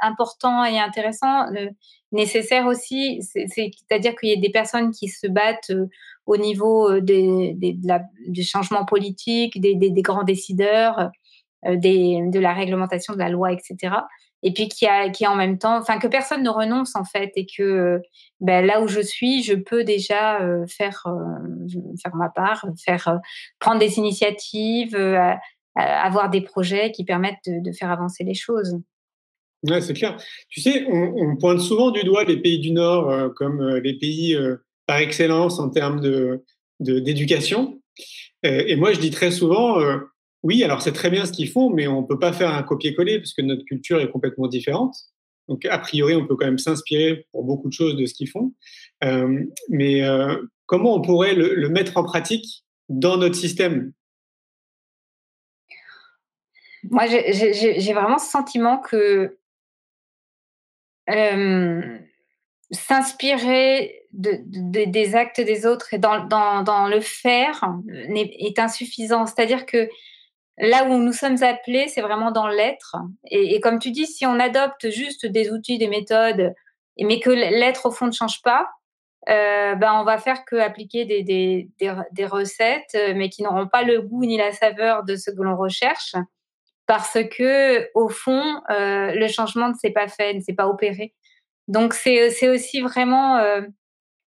[0.00, 1.46] important et intéressant,
[2.12, 5.88] nécessaire aussi, c'est-à-dire qu'il y a des personnes qui se battent euh,
[6.26, 7.76] au niveau euh, des, des,
[8.28, 11.10] des changements politiques, des, des grands décideurs,
[11.66, 13.96] des, de la réglementation de la loi, etc
[14.42, 17.32] et puis qui a qui en même temps enfin que personne ne renonce en fait
[17.36, 18.00] et que
[18.40, 21.68] ben, là où je suis je peux déjà euh, faire euh,
[22.02, 23.16] faire ma part faire euh,
[23.58, 24.96] prendre des initiatives
[25.76, 28.76] avoir des projets qui permettent de, faire avancer les choses.
[29.62, 30.16] Ouais, c'est clair.
[30.48, 34.36] Tu sais on, pointe souvent du doigt les pays du nord comme les pays
[34.86, 36.44] par excellence en termes de
[36.80, 37.80] d'éducation.
[38.42, 39.78] Et moi je dis très souvent
[40.42, 42.62] oui, alors c'est très bien ce qu'ils font, mais on ne peut pas faire un
[42.62, 44.96] copier-coller parce que notre culture est complètement différente.
[45.48, 48.30] Donc, a priori, on peut quand même s'inspirer pour beaucoup de choses de ce qu'ils
[48.30, 48.54] font.
[49.04, 53.92] Euh, mais euh, comment on pourrait le, mettre en pratique dans notre système?
[56.84, 59.36] Moi, j'ai vraiment ce sentiment que
[61.10, 61.98] euh,
[62.70, 67.76] s'inspirer des actes des autres et dans, dans le faire
[68.14, 69.26] est insuffisant.
[69.26, 69.88] C'est-à-dire que
[70.60, 72.96] Là où nous sommes appelés, c'est vraiment dans l'être.
[73.30, 76.52] Et, comme tu dis, si on adopte juste des outils, des méthodes,
[77.00, 78.68] mais que l'être au fond ne change pas,
[79.28, 83.82] euh, ben on va faire que appliquer des, des, des, recettes, mais qui n'auront pas
[83.82, 86.14] le goût ni la saveur de ce que l'on recherche,
[86.86, 91.14] parce que au fond, euh, le changement ne s'est pas fait, ne s'est pas opéré.
[91.68, 93.62] Donc c'est aussi vraiment euh,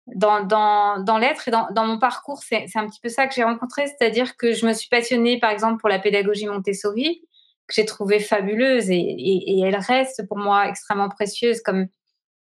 [0.07, 3.35] dans, dans, dans l'être et dans, dans, mon parcours, c'est un petit peu ça que
[3.35, 7.23] j'ai rencontré, c'est-à-dire que je me suis passionnée, par exemple, pour la pédagogie Montessori,
[7.67, 11.87] que j'ai trouvée fabuleuse et, et, elle reste pour moi extrêmement précieuse comme,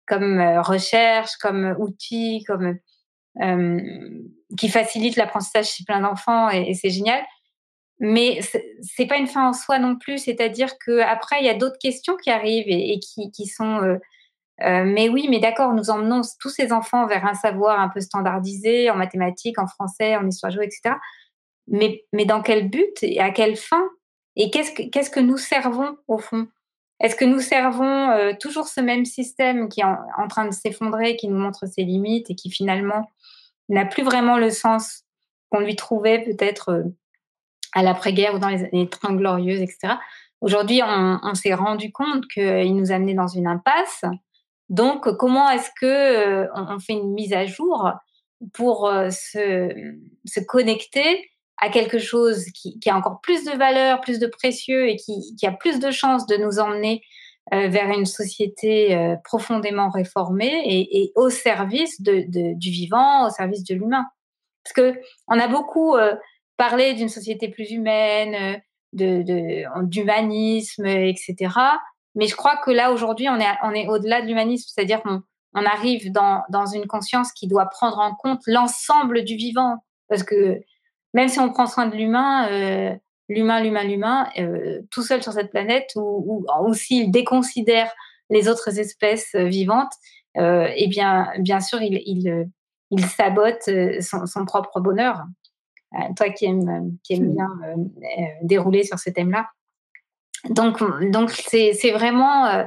[0.06, 2.78] comme euh, recherche, comme outil, comme
[3.42, 3.80] euh,
[4.58, 7.24] qui facilite l'apprentissage chez plein d'enfants et, c'est génial.
[8.00, 8.42] Mais
[8.82, 11.78] c'est pas une fin en soi non plus, c'est-à-dire que après il y a d'autres
[11.80, 13.98] questions qui arrivent et, qui, qui sont euh,
[14.62, 18.02] euh, mais oui, mais d'accord, nous emmenons tous ces enfants vers un savoir un peu
[18.02, 20.96] standardisé en mathématiques, en français, en histoire géo, etc.
[21.68, 23.84] Mais, mais dans quel but et à quelle fin?
[24.36, 26.48] Et qu'est-ce que, qu'est-ce que nous servons au fond?
[27.00, 31.16] Est-ce que nous servons euh, toujours ce même système qui est en, train de s'effondrer,
[31.16, 33.12] qui nous montre ses limites et qui finalement
[33.70, 35.04] n'a plus vraiment le sens
[35.50, 36.84] qu'on lui trouvait peut-être euh,
[37.74, 39.96] à l'après-guerre ou dans les années 30 glorieuses, etc.
[40.42, 44.04] Aujourd'hui, on, on s'est rendu compte qu'il nous amenait dans une impasse
[44.70, 47.92] donc, comment est-ce que euh, on fait une mise à jour
[48.54, 54.28] pour euh, se, connecter à quelque chose qui, a encore plus de valeur, plus de
[54.28, 57.02] précieux et qui, a plus de chances de nous emmener
[57.54, 64.06] euh, vers une société profondément réformée et, au service du vivant, au service de l'humain?
[64.64, 65.96] Parce que on a beaucoup
[66.58, 71.50] parlé d'une société plus humaine, d'humanisme, etc.
[72.16, 75.22] Mais je crois que là, aujourd'hui, on est, on est au-delà de l'humanisme, c'est-à-dire qu'on
[75.56, 79.78] on arrive dans, dans une conscience qui doit prendre en compte l'ensemble du vivant.
[80.10, 80.60] Parce que
[81.14, 82.96] même si on prend soin de l'humain, euh,
[83.30, 87.92] l'humain, l'humain, l'humain, euh, tout seul sur cette planète, ou, ou, s'il déconsidère
[88.30, 89.94] les autres espèces euh, vivantes,
[90.38, 92.50] euh, eh bien, bien sûr, il, il,
[92.90, 93.70] il sabote
[94.02, 95.24] son, son, propre bonheur.
[96.16, 97.50] Toi qui aimes, qui aimes bien
[98.42, 99.46] dérouler sur ce thème-là.
[100.50, 100.80] Donc,
[101.12, 102.64] donc c'est vraiment euh,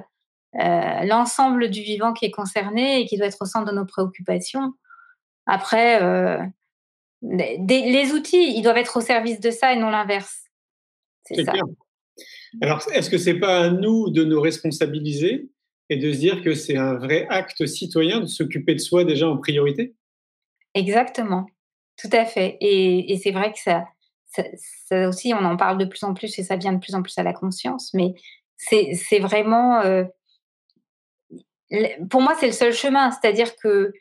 [0.58, 3.84] euh, l'ensemble du vivant qui est concerné et qui doit être au centre de nos
[3.84, 4.72] préoccupations.
[5.46, 6.38] Après, euh,
[7.22, 10.44] les outils, ils doivent être au service de ça et non l'inverse.
[11.24, 11.52] C'est ça.
[11.52, 11.64] Clair.
[12.62, 15.50] Alors, est-ce que c'est pas à nous de nous responsabiliser
[15.90, 19.28] et de se dire que c'est un vrai acte citoyen de s'occuper de soi déjà
[19.28, 19.94] en priorité?
[20.74, 21.46] Exactement,
[21.98, 22.56] tout à fait.
[22.60, 23.84] Et, et c'est vrai que ça,
[24.88, 27.02] ça, aussi, on en parle de plus en plus et ça vient de plus en
[27.02, 28.14] plus à la conscience, mais
[28.56, 29.80] c'est vraiment.
[29.80, 30.04] Euh,
[32.10, 33.92] pour moi, c'est le seul chemin, c'est-à-dire que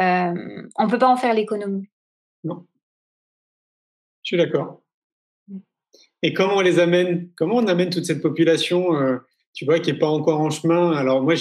[0.00, 1.88] euh, on ne peut pas en faire l'économie.
[2.44, 2.66] Non.
[4.22, 4.80] Je suis d'accord.
[5.48, 5.58] Mmh.
[6.22, 9.18] Et comment on les amène Comment on amène toute cette population, euh,
[9.52, 10.92] tu vois, qui n'est pas encore en chemin?
[10.92, 11.34] Alors moi,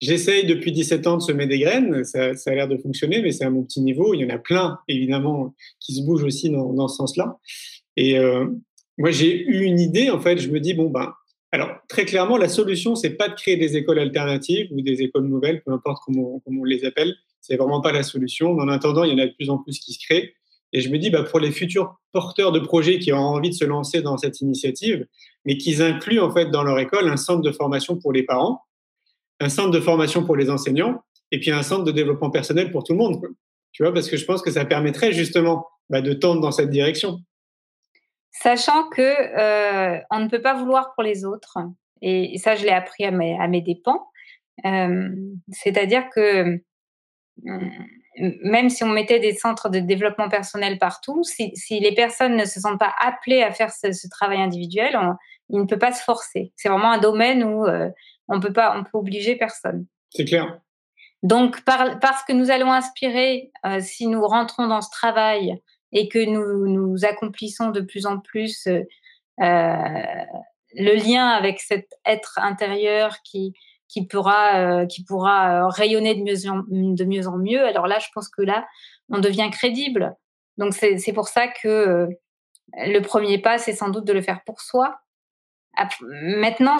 [0.00, 2.04] j'essaye depuis 17 ans de semer des graines.
[2.04, 4.14] Ça, ça a l'air de fonctionner, mais c'est à mon petit niveau.
[4.14, 7.38] Il y en a plein, évidemment, qui se bougent aussi dans, dans ce sens-là.
[7.98, 8.46] Et euh,
[8.96, 11.12] moi, j'ai eu une idée, en fait, je me dis, bon, ben,
[11.50, 15.26] Alors, très clairement, la solution, c'est pas de créer des écoles alternatives ou des écoles
[15.26, 17.12] nouvelles, peu importe comment, on les appelle.
[17.40, 18.52] C'est vraiment pas la solution.
[18.56, 20.32] En attendant, il y en a de plus en plus qui se créent.
[20.72, 23.54] Et je me dis, bah, pour les futurs porteurs de projets qui ont envie de
[23.54, 25.04] se lancer dans cette initiative,
[25.44, 28.60] mais qu'ils incluent en fait dans leur école un centre de formation pour les parents,
[29.40, 32.84] un centre de formation pour les enseignants, et puis un centre de développement personnel pour
[32.84, 33.20] tout le monde.
[33.72, 36.70] Tu vois, parce que je pense que ça permettrait justement bah, de tendre dans cette
[36.70, 37.18] direction.
[38.30, 41.58] Sachant que euh, on ne peut pas vouloir pour les autres,
[42.02, 44.06] et, ça je l'ai appris à mes, à mes dépens.
[44.64, 45.08] Euh,
[45.50, 46.60] c'est-à-dire que
[48.42, 52.60] même si on mettait des centres de développement personnel partout, si, les personnes ne se
[52.60, 55.14] sentent pas appelées à faire ce, travail individuel, on,
[55.50, 56.52] il ne peut pas se forcer.
[56.56, 57.88] C'est vraiment un domaine où euh,
[58.26, 59.86] on peut pas, on peut obliger personne.
[60.10, 60.60] C'est clair.
[61.22, 65.60] Donc, parce que nous allons inspirer, si nous rentrons dans ce travail
[65.92, 68.82] et que nous, nous accomplissons de plus en plus euh,
[69.40, 70.24] euh,
[70.74, 73.54] le lien avec cet être intérieur qui,
[73.88, 77.98] qui pourra, euh, qui pourra rayonner de mieux, en, de mieux en mieux, alors là,
[77.98, 78.66] je pense que là,
[79.08, 80.14] on devient crédible.
[80.58, 82.08] Donc, c'est pour ça que
[82.76, 84.98] le premier pas, c'est sans doute de le faire pour soi.
[86.00, 86.76] Maintenant,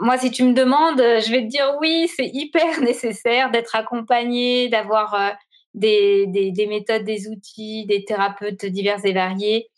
[0.00, 4.68] moi, si tu me demandes, je vais te dire oui, c'est hyper nécessaire d'être accompagné,
[4.68, 5.34] d'avoir
[5.74, 9.70] des, des, méthodes, des outils, des thérapeutes divers et variés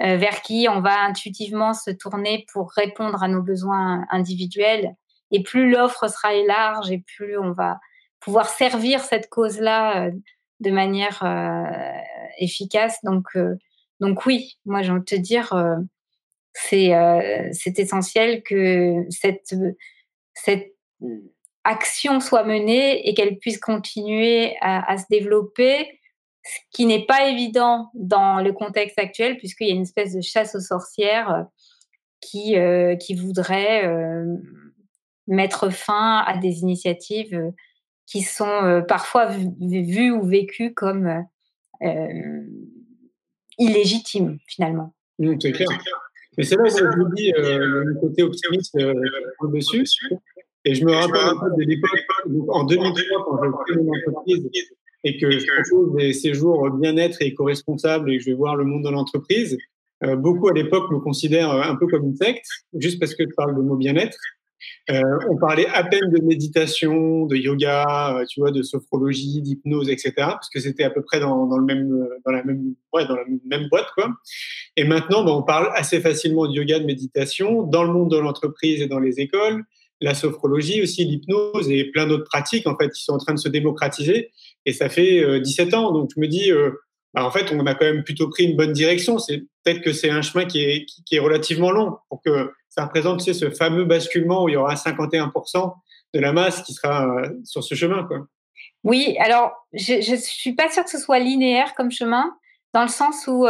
[0.00, 4.96] euh, vers qui on va intuitivement se tourner pour répondre à nos besoins individuels.
[5.30, 7.78] Et plus l'offre sera large et plus on va
[8.20, 10.10] pouvoir servir cette cause-là euh,
[10.60, 12.00] de manière euh,
[12.38, 12.98] efficace.
[13.04, 13.26] Donc,
[14.00, 15.54] donc oui, moi j'ai envie de te dire,
[16.52, 16.90] c'est
[17.78, 19.54] essentiel que cette,
[20.34, 20.74] cette
[21.64, 26.00] action soit menée et qu'elle puisse continuer à, se développer,
[26.44, 30.20] ce qui n'est pas évident dans le contexte actuel, puisqu'il y a une espèce de
[30.20, 31.42] chasse aux sorcières euh,
[32.20, 34.24] qui, euh, qui voudrait euh,
[35.26, 37.52] mettre fin à des initiatives
[38.06, 41.24] qui sont parfois vues ou vécues comme
[43.58, 44.94] illégitimes, finalement.
[45.18, 45.68] Mmh, c'est clair.
[46.36, 49.86] Mais c'est là où je vous dis le côté optimiste dessus.
[50.64, 52.00] Et je me rappelle un peu de l'époque,
[52.48, 54.50] en 2003, quand j'ai créé mon entreprise
[55.04, 58.64] et que je propose des séjours bien-être et éco-responsables et que je vais voir le
[58.64, 59.58] monde de l'entreprise,
[60.02, 63.34] euh, beaucoup à l'époque me considèrent un peu comme une secte, juste parce que je
[63.36, 64.18] parle de mot bien-être.
[64.90, 69.90] Euh, on parlait à peine de méditation, de yoga, euh, tu vois, de sophrologie, d'hypnose,
[69.90, 70.12] etc.
[70.16, 73.16] Parce que c'était à peu près dans, dans, le même, dans la même, ouais, dans
[73.16, 74.08] la même boîte, quoi.
[74.76, 78.18] Et maintenant, ben, on parle assez facilement de yoga, de méditation dans le monde de
[78.18, 79.64] l'entreprise et dans les écoles
[80.04, 83.38] la sophrologie aussi, l'hypnose et plein d'autres pratiques en fait qui sont en train de
[83.38, 84.30] se démocratiser.
[84.66, 86.70] Et ça fait 17 euh, ans, donc je me dis, euh,
[87.14, 89.18] bah, en fait, on a quand même plutôt pris une bonne direction.
[89.18, 92.84] C'est peut-être que c'est un chemin qui est, qui, est relativement long pour que ça
[92.84, 95.74] représente tu sais, ce fameux basculement où il y aura 51%
[96.12, 98.04] de la masse qui sera euh, sur ce chemin.
[98.04, 98.26] Quoi.
[98.84, 102.36] Oui, alors je ne suis pas sûre que ce soit linéaire comme chemin,
[102.74, 103.46] dans le sens où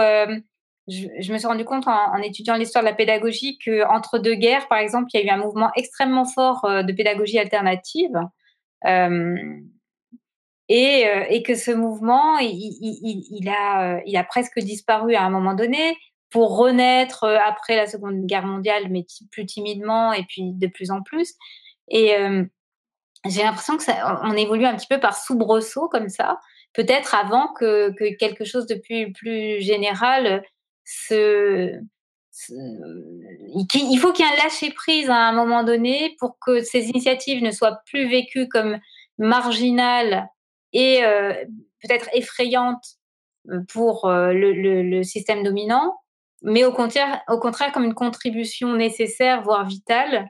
[0.89, 4.79] je, me suis rendu compte en, étudiant l'histoire de la pédagogie qu'entre deux guerres, par
[4.79, 8.15] exemple, il y a eu un mouvement extrêmement fort euh, de pédagogie alternative.
[8.87, 9.37] Euh,
[10.69, 15.97] et, euh, et, que ce mouvement, il, a, presque disparu à un moment donné
[16.31, 21.03] pour renaître après la Seconde Guerre mondiale, mais plus timidement et puis de plus en
[21.03, 21.35] plus.
[21.89, 22.15] Et
[23.27, 26.41] j'ai l'impression que ça, on évolue un petit peu par soubresaut comme ça,
[26.73, 30.43] peut-être avant que, que, quelque chose de plus général
[32.49, 36.89] il faut qu'il y ait un lâcher prise à un moment donné pour que ces
[36.89, 38.79] initiatives ne soient plus vécues comme
[39.19, 40.29] marginales
[40.73, 41.33] et euh,
[41.83, 42.99] peut-être effrayantes
[43.51, 45.95] euh, pour euh, le, système dominant,
[46.43, 50.29] mais au contraire, au contraire comme une contribution nécessaire, voire vitale,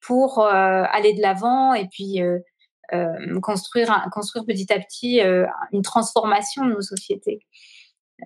[0.00, 2.20] pour aller de l'avant et puis
[3.42, 5.20] construire, construire petit à petit
[5.72, 7.40] une transformation de nos sociétés.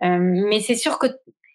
[0.02, 1.06] mais c'est sûr que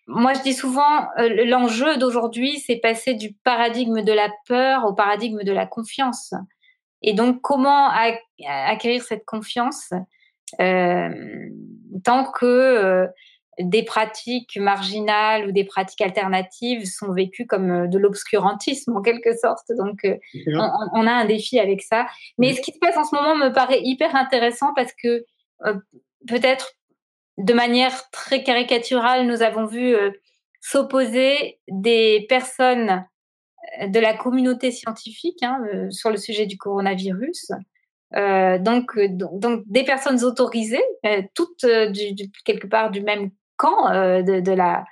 [0.07, 4.93] moi, je dis souvent, euh, l'enjeu d'aujourd'hui, c'est passer du paradigme de la peur au
[4.93, 6.33] paradigme de la confiance.
[7.01, 9.93] Et donc, comment acquérir cette confiance
[10.59, 11.09] euh,
[12.03, 13.07] tant que euh,
[13.59, 19.71] des pratiques marginales ou des pratiques alternatives sont vécues comme de l'obscurantisme en quelque sorte.
[19.77, 20.05] Donc,
[20.47, 22.05] on, a un défi avec ça.
[22.37, 25.25] Mais ce qui se passe en ce moment me paraît hyper intéressant parce que
[26.27, 26.73] peut-être
[27.37, 30.11] de manière très caricaturale, nous avons vu euh,
[30.61, 33.05] s'opposer des personnes
[33.81, 37.51] euh, de la communauté scientifique hein, euh, sur le sujet du coronavirus.
[38.59, 40.85] donc, donc, des personnes autorisées,
[41.33, 44.85] toutes du, quelque part du même camp de, la,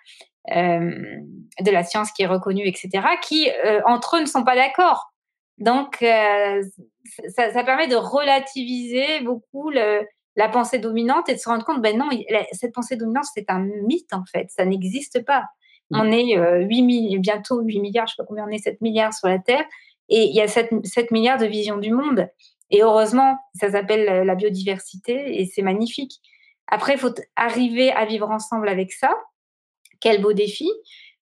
[0.50, 2.90] de la science qui est reconnue, etc.,
[3.22, 3.50] qui
[3.86, 5.14] entre eux ne sont pas d'accord.
[5.58, 10.06] Donc, ça, ça, permet de relativiser beaucoup le,
[10.36, 12.10] la pensée dominante et de se rendre compte, ben non,
[12.52, 15.46] cette pensée dominante, c'est un mythe en fait, ça n'existe pas.
[15.90, 16.00] Mmh.
[16.00, 19.14] On est 8 euh, bientôt 8 milliards, je sais pas combien on est, 7 milliards
[19.14, 19.66] sur la Terre,
[20.10, 22.28] et il y a 7, 7 milliards de visions du monde.
[22.72, 26.20] Et heureusement, ça s'appelle la biodiversité et c'est magnifique.
[26.68, 29.14] Après, il faut arriver à vivre ensemble avec ça.
[30.00, 30.70] Quel beau défi.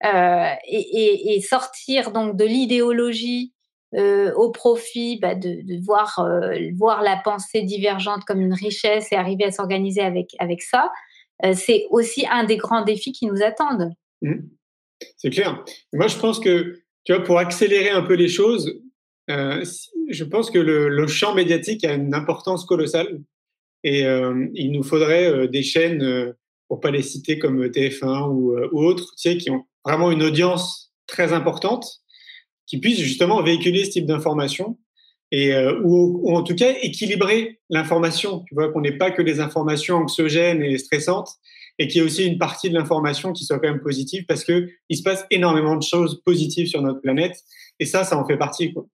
[0.04, 3.52] Euh, et, et, sortir donc de l'idéologie
[3.96, 9.16] euh, au profit bah, de, voir, euh, voir la pensée divergente comme une richesse et
[9.16, 10.92] arriver à s'organiser avec, avec ça,
[11.44, 13.90] euh, c'est aussi un des grands défis qui nous attendent.
[14.22, 14.42] Mmh.
[15.16, 15.64] C'est clair.
[15.92, 18.80] Moi, je pense que, tu vois, pour accélérer un peu les choses,
[19.28, 23.20] je pense que le, le, champ médiatique a une importance colossale
[23.84, 26.34] et il nous faudrait des chaînes,
[26.68, 30.24] pour pas les citer comme TF1 ou, ou autres, tu sais, qui ont vraiment une
[30.24, 32.02] audience très importante
[32.70, 34.78] qui puisse justement véhiculer ce type d'information
[35.32, 38.44] et euh, ou, en tout cas équilibrer l'information.
[38.46, 41.30] Tu vois qu'on n'ait pas que les informations anxiogènes et stressantes
[41.80, 44.44] et qu'il y ait aussi une partie de l'information qui soit quand même positive parce
[44.44, 47.36] que il se passe énormément de choses positives sur notre planète
[47.80, 48.72] et ça, ça en fait partie.
[48.72, 48.86] Quoi.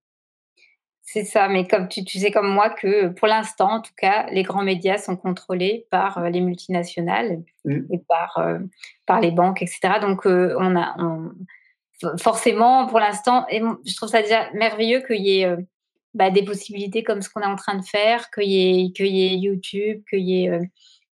[1.02, 4.26] C'est ça, mais comme tu, tu, sais comme moi que pour l'instant, en tout cas,
[4.30, 7.92] les grands médias sont contrôlés par euh, les multinationales mmh.
[7.92, 8.58] et par, euh,
[9.04, 10.00] par les banques, etc.
[10.00, 11.30] Donc, on a, on,
[12.18, 15.56] forcément, pour l'instant, je trouve ça déjà merveilleux qu'il y ait euh,
[16.14, 19.36] bah, des possibilités comme ce qu'on est en train de faire, qu'il y y ait
[19.36, 20.62] YouTube, qu'il y ait euh,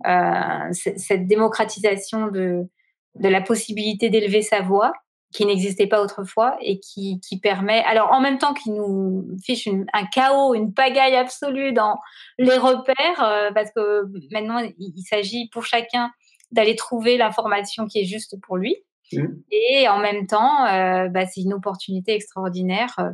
[0.08, 2.68] euh cette démocratisation de,
[3.16, 4.94] de la possibilité d'élever sa voix
[5.34, 10.06] qui n'existait pas autrefois et qui, permet, alors en même temps qu'il nous fiche un
[10.08, 12.00] chaos, une pagaille absolue dans
[12.38, 14.04] les repères, parce que
[14.34, 16.12] maintenant il s'agit pour chacun
[16.52, 18.76] d'aller trouver l'information qui est juste pour lui.
[19.14, 19.28] Mmh.
[19.52, 23.10] Et en même temps, euh, bah, c'est une opportunité extraordinaire euh,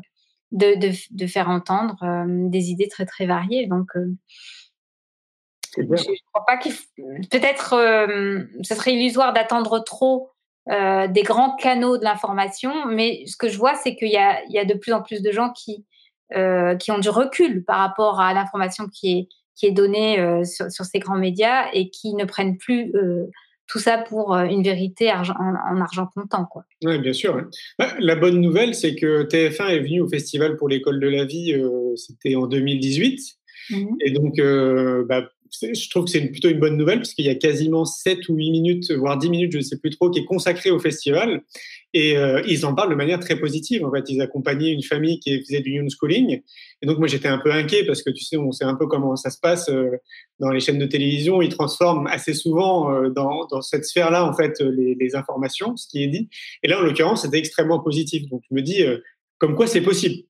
[0.51, 3.67] de, de, de faire entendre euh, des idées très très variées.
[3.67, 3.89] Donc,
[5.75, 6.73] je ne crois pas qu'il.
[7.29, 7.69] Peut-être,
[8.63, 10.31] ce serait illusoire d'attendre trop
[10.67, 14.51] des grands canaux de l'information, mais ce que je vois, c'est qu'il y a, il
[14.51, 15.85] y a de plus en plus de gens qui,
[16.31, 20.83] qui ont du recul par rapport à l'information qui est, qui est donnée sur, sur,
[20.83, 22.91] ces grands médias et qui ne prennent plus
[23.67, 26.45] tout ça pour euh, une vérité en, argent comptant.
[26.45, 26.63] Quoi.
[26.83, 27.41] Oui, bien sûr.
[27.77, 31.25] Bah, la bonne nouvelle, c'est que TF1 est venu au Festival pour l'école de la
[31.25, 33.36] vie, euh, c'était en 2018.
[33.69, 37.25] Mmh Et donc, euh, bah, je trouve que c'est plutôt une bonne nouvelle parce qu'il
[37.25, 40.09] y a quasiment 7 ou 8 minutes, voire 10 minutes, je ne sais plus trop,
[40.09, 41.43] qui est consacré au festival.
[41.93, 43.85] Et euh, ils en parlent de manière très positive.
[43.85, 46.41] En fait, ils accompagnaient une famille qui faisait du schooling.
[46.81, 48.87] Et donc, moi, j'étais un peu inquiet parce que tu sais, on sait un peu
[48.87, 49.91] comment ça se passe euh,
[50.39, 51.41] dans les chaînes de télévision.
[51.41, 55.87] Ils transforment assez souvent euh, dans, dans, cette sphère-là, en fait, les, les, informations, ce
[55.87, 56.29] qui est dit.
[56.63, 58.27] Et là, en l'occurrence, c'était extrêmement positif.
[58.29, 58.83] Donc, je me dis,
[59.37, 60.23] comme quoi c'est possible.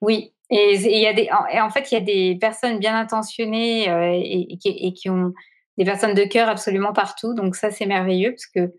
[0.00, 3.90] Oui, et il y a des, en, fait, il y a des personnes bien intentionnées
[3.90, 5.34] euh, et, qui, et, qui, ont
[5.76, 7.34] des personnes de cœur absolument partout.
[7.34, 8.72] Donc ça, c'est merveilleux parce que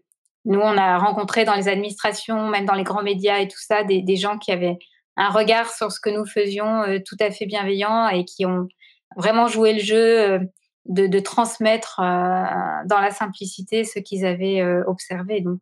[0.45, 3.83] nous, on a rencontré dans les administrations, même dans les grands médias et tout ça,
[3.83, 4.79] des, gens qui avaient
[5.15, 8.67] un regard sur ce que nous faisions euh, tout à fait bienveillant et qui ont
[9.15, 10.39] vraiment joué le jeu euh,
[10.85, 15.41] de, de, transmettre dans la simplicité ce qu'ils avaient observé.
[15.41, 15.59] Donc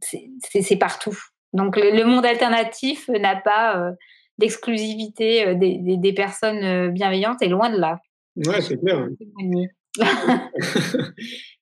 [0.00, 1.16] c'est partout.
[1.52, 3.92] Donc le, monde alternatif n'a pas
[4.38, 7.98] d'exclusivité euh, des, des, personnes euh, bienveillantes et loin de là.
[8.36, 9.08] Ouais, c'est clair.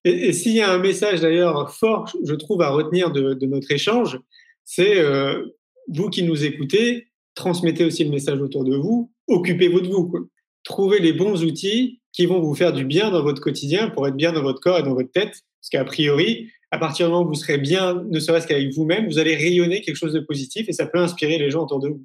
[0.04, 3.70] et, s'il y a un message d'ailleurs fort, je trouve, à retenir de, de notre
[3.70, 4.18] échange,
[4.64, 5.42] c'est euh,
[5.88, 10.08] vous qui nous écoutez, transmettez aussi le message autour de vous, occupez-vous de vous.
[10.08, 10.20] Quoi.
[10.64, 14.16] Trouvez les bons outils qui vont vous faire du bien dans votre quotidien pour être
[14.16, 15.42] bien dans votre corps et dans votre tête.
[15.60, 19.06] Parce qu'a priori, à partir du moment où vous serez bien, ne serait-ce qu'avec vous-même,
[19.06, 21.88] vous allez rayonner quelque chose de positif et ça peut inspirer les gens autour de
[21.88, 22.04] vous.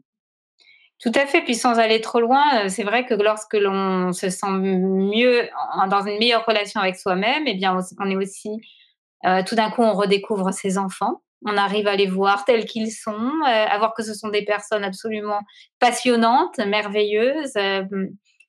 [1.01, 1.41] Tout à fait.
[1.41, 5.49] Puis sans aller trop loin, euh, c'est vrai que lorsque l'on se sent mieux,
[5.89, 8.49] dans une meilleure relation avec soi-même, eh bien, on est aussi,
[9.25, 11.21] euh, tout d'un coup, on redécouvre ses enfants.
[11.43, 14.45] On arrive à les voir tels qu'ils sont, euh, à voir que ce sont des
[14.45, 15.39] personnes absolument
[15.79, 17.53] passionnantes, merveilleuses,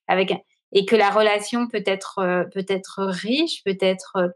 [0.07, 0.33] avec
[0.75, 4.33] et que la relation peut être peut être riche, peut être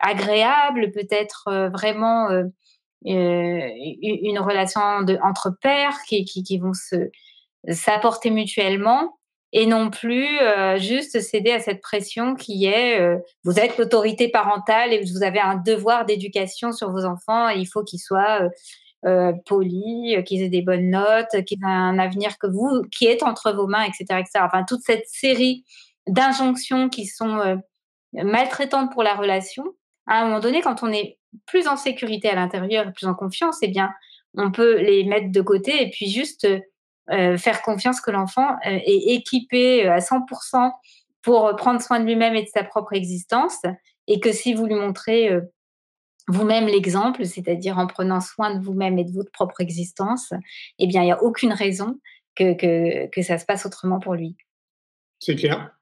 [0.00, 2.28] agréable, peut être vraiment
[3.04, 7.10] une relation de, entre pères qui, qui vont se
[7.68, 9.16] s'apporter mutuellement
[9.52, 14.28] et non plus euh, juste céder à cette pression qui est euh, vous êtes l'autorité
[14.28, 18.48] parentale et vous avez un devoir d'éducation sur vos enfants et il faut qu'ils soient
[19.06, 23.22] euh, polis, qu'ils aient des bonnes notes, qu'ils aient un avenir que vous qui est
[23.22, 24.30] entre vos mains, etc., etc.
[24.42, 25.64] Enfin toute cette série
[26.06, 27.60] d'injonctions qui sont
[28.12, 29.64] maltraitantes pour la relation,
[30.06, 33.58] à un moment donné, quand on est plus en sécurité à l'intérieur plus en confiance,
[33.62, 33.90] eh bien,
[34.36, 36.46] on peut les mettre de côté et puis juste
[37.10, 40.70] euh, faire confiance que l'enfant euh, est équipé euh, à 100%
[41.22, 43.62] pour prendre soin de lui-même et de sa propre existence
[44.06, 45.30] et que si vous lui montrez
[46.28, 50.32] vous-même l'exemple, c'est-à-dire en prenant soin de vous-même et de votre propre existence,
[50.78, 52.00] eh bien, il n'y a aucune raison
[52.34, 54.34] que, que, que, ça se passe autrement pour lui.
[55.18, 55.76] C'est clair.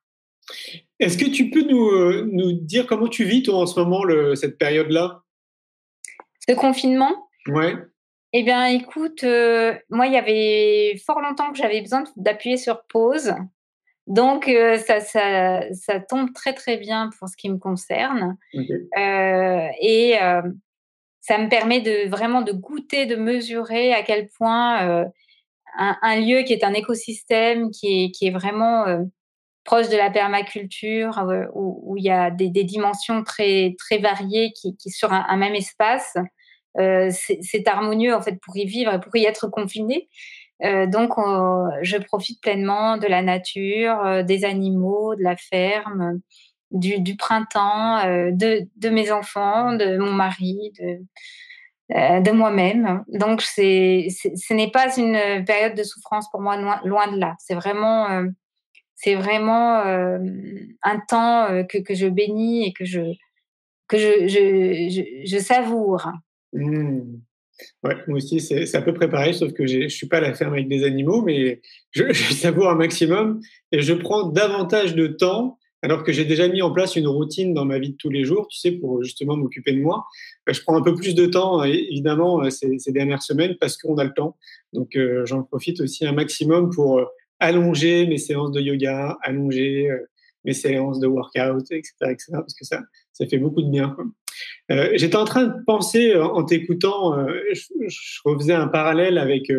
[0.98, 4.34] Est-ce que tu peux nous, nous, dire comment tu vis, toi, en ce moment, le,
[4.34, 5.22] cette période-là?
[6.48, 7.28] Ce confinement?
[7.46, 7.76] Ouais.
[8.34, 12.84] Eh bien, écoute, euh, moi, il y avait fort longtemps que j'avais besoin d'appuyer sur
[12.84, 13.34] pause.
[14.06, 18.36] Donc, euh, ça, ça, ça, tombe très, très bien pour ce qui me concerne.
[18.54, 20.16] Euh, et
[21.20, 25.08] ça me permet de vraiment de goûter, de mesurer à quel point
[25.78, 28.84] un, un, lieu qui est un écosystème, qui est, qui est vraiment
[29.64, 31.22] proche de la permaculture,
[31.54, 35.24] où, où, il y a des, des, dimensions très, très variées qui, qui sur un,
[35.28, 36.16] un même espace,
[36.78, 40.08] c'est harmonieux en fait pour y vivre et pour y être confiné.
[40.64, 41.12] Euh, donc,
[41.82, 46.20] je profite pleinement de la nature, euh, des animaux, de la ferme,
[46.70, 50.72] du, printemps, de, mes enfants, de mon mari,
[51.90, 53.04] de, moi-même.
[53.08, 57.36] Donc, ce n'est pas une période de souffrance pour moi, loin, de là.
[57.38, 58.24] C'est vraiment,
[59.06, 59.82] vraiment
[60.82, 63.14] un temps que, je bénis et que je
[65.38, 66.12] savoure.
[66.52, 67.20] Mmh.
[67.82, 70.20] Ouais, moi aussi, c'est à peu près pareil, sauf que je ne suis pas à
[70.20, 73.40] la ferme avec des animaux, mais je, je, savoure un maximum
[73.72, 77.54] et je prends davantage de temps, alors que j'ai déjà mis en place une routine
[77.54, 80.06] dans ma vie de tous les jours, tu sais, pour justement m'occuper de moi.
[80.46, 83.96] Bah, je prends un peu plus de temps, évidemment, euh, ces, dernières semaines, parce qu'on
[83.98, 84.36] a le temps.
[84.72, 87.04] Donc, euh, j'en profite aussi un maximum pour euh,
[87.38, 89.88] allonger mes séances de yoga, allonger
[90.44, 92.82] mes séances de workout, etc., etc., parce que ça,
[93.12, 93.96] ça fait beaucoup de bien.
[94.70, 99.18] Euh, J'étais en train de penser euh, en t'écoutant, euh, je, je, refaisais un parallèle
[99.18, 99.50] avec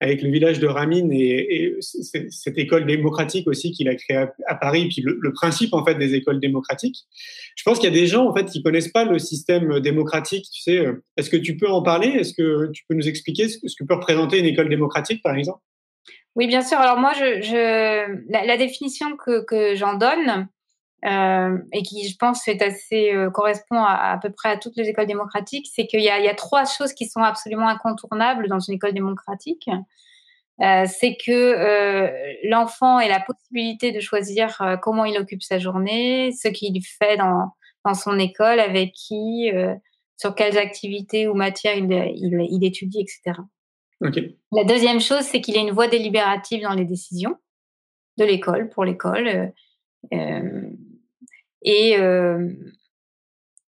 [0.00, 4.34] avec le village de Ramine et, et cette école démocratique aussi qu'il a créée à,
[4.48, 6.96] à, Paris, puis le, principe en fait des écoles démocratiques.
[7.54, 10.44] Je pense qu'il y a des gens en fait qui connaissent pas le système démocratique.
[10.52, 10.84] Tu sais,
[11.16, 12.08] est-ce que tu peux en parler?
[12.08, 15.60] Est-ce que tu peux nous expliquer ce que peut représenter une école démocratique, par exemple?
[16.34, 16.78] Oui, bien sûr.
[16.78, 20.48] Alors moi, la, définition que j'en donne,
[21.04, 24.76] euh, et qui, je pense, est assez euh, correspond à, à, peu près à toutes
[24.76, 28.60] les écoles démocratiques, c'est qu'il y, y, a trois choses qui sont absolument incontournables dans
[28.60, 29.68] une école démocratique.
[30.60, 36.48] Euh, c'est que l'enfant ait la possibilité de choisir comment il occupe sa journée, ce
[36.48, 37.48] qu'il fait dans,
[37.84, 39.50] dans son école, avec qui,
[40.16, 43.40] sur quelles activités ou matières il, il, il étudie, etc.
[44.04, 44.36] Okay.
[44.52, 47.36] La deuxième chose, c'est qu'il ait une voix délibérative dans les décisions
[48.18, 49.52] de l'école, pour l'école.
[50.12, 50.70] Euh,
[51.62, 52.48] et euh,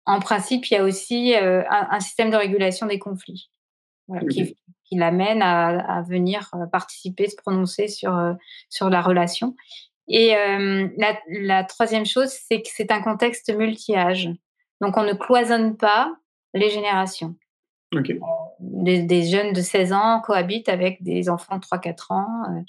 [0.05, 3.49] en principe, il y a aussi euh, un, un, système de régulation des conflits
[4.07, 8.35] voilà, qui, qui l'amène à, à, venir euh, participer, se prononcer sur,
[8.69, 9.55] sur la relation.
[10.07, 14.29] Et euh, la, la, troisième chose, c'est que c'est un contexte multi-âge.
[14.81, 16.15] Donc, on ne cloisonne pas
[16.53, 17.35] les générations.
[17.93, 18.19] Okay.
[18.59, 22.61] Des, des, jeunes de 16 ans cohabitent avec des enfants de 3-4 ans, euh,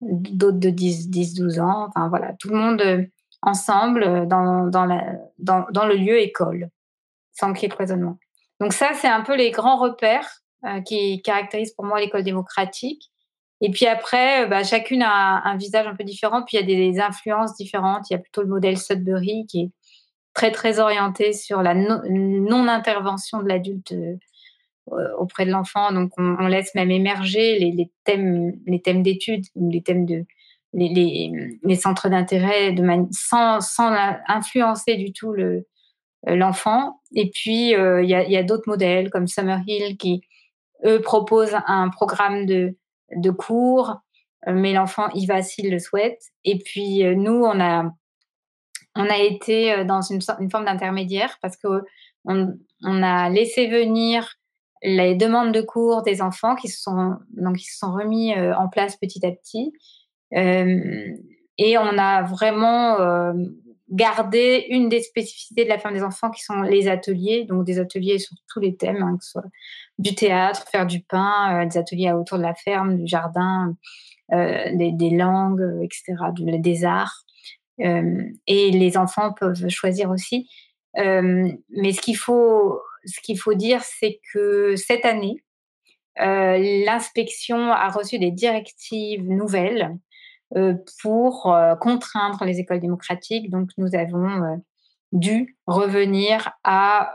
[0.00, 1.88] d'autres de 10-12 ans.
[1.88, 3.08] Enfin, voilà, tout le monde
[3.42, 6.68] ensemble euh, dans, dans, le lieu école,
[7.32, 8.18] sans qu'il y ait cloisonnement.
[8.60, 13.10] Donc ça, c'est un peu les grands repères euh, qui caractérisent pour moi l'école démocratique.
[13.62, 16.62] Et puis après, euh, bah, chacune a un visage un peu différent, puis il y
[16.62, 18.10] a des, influences différentes.
[18.10, 19.70] Il y a plutôt le modèle Sudbury qui est
[20.34, 23.94] très très orienté sur la non-intervention de l'adulte
[25.18, 25.92] auprès de l'enfant.
[25.92, 30.24] Donc on, laisse même émerger les, les thèmes, les thèmes d'études ou les thèmes de,
[30.72, 32.74] les, centres d'intérêt
[33.10, 33.60] sans,
[34.28, 35.34] influencer du tout
[36.28, 37.00] euh, l'enfant.
[37.14, 40.20] Et puis, euh, il euh, y a, d'autres modèles comme Summerhill qui,
[40.84, 42.76] eux, proposent un programme de,
[43.30, 43.96] cours,
[44.46, 46.20] mais l'enfant y va s'il le souhaite.
[46.44, 47.90] Et puis, nous, on a,
[48.96, 51.82] on a été dans une, forme d'intermédiaire parce que
[52.24, 54.34] on a laissé venir
[54.82, 58.68] les demandes de cours des enfants qui se sont, donc, qui se sont remis en
[58.68, 59.72] place petit à petit.
[60.36, 61.14] Euh,
[61.58, 63.32] et on a vraiment euh,
[63.90, 67.78] gardé une des spécificités de la ferme des enfants qui sont les ateliers, donc des
[67.78, 69.50] ateliers sur tous les thèmes, hein, que ce soit
[69.98, 73.76] du théâtre, faire du pain, euh, des ateliers autour de la ferme, du jardin,
[74.30, 77.24] des, langues, etc., des arts.
[77.78, 80.48] Et les enfants peuvent choisir aussi.
[80.94, 85.42] Mais ce qu'il faut, ce qu'il faut dire, c'est que cette année,
[86.16, 89.98] l'inspection a reçu des directives nouvelles
[91.00, 93.50] pour euh, contraindre les écoles démocratiques.
[93.50, 94.60] Donc, nous avons
[95.12, 97.12] dû revenir à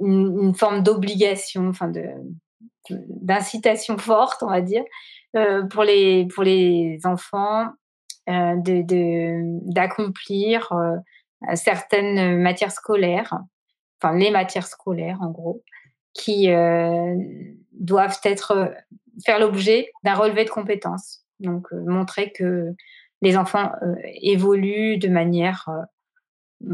[0.00, 2.04] une, forme d'obligation, enfin de
[2.90, 4.84] d'incitation forte, on va dire,
[5.70, 7.66] pour les pour les enfants
[8.26, 10.72] de d'accomplir
[11.54, 13.38] certaines matières scolaires,
[14.00, 15.62] enfin les matières scolaires en gros,
[16.14, 16.48] qui
[17.78, 18.74] doivent être
[19.24, 21.24] faire l'objet d'un relevé de compétences.
[21.40, 22.74] Donc montrer que
[23.22, 23.72] les enfants
[24.22, 25.68] évoluent de manière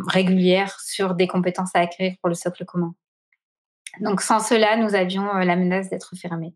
[0.06, 2.94] régulière sur des compétences à acquérir pour le socle commun.
[4.00, 6.54] Donc sans cela, nous avions la menace d'être fermés.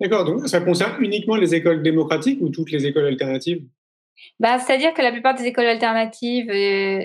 [0.00, 3.64] D'accord, donc ça concerne uniquement les écoles démocratiques ou toutes les écoles alternatives?
[4.40, 6.50] Bah, C'est-à-dire que la plupart des écoles alternatives,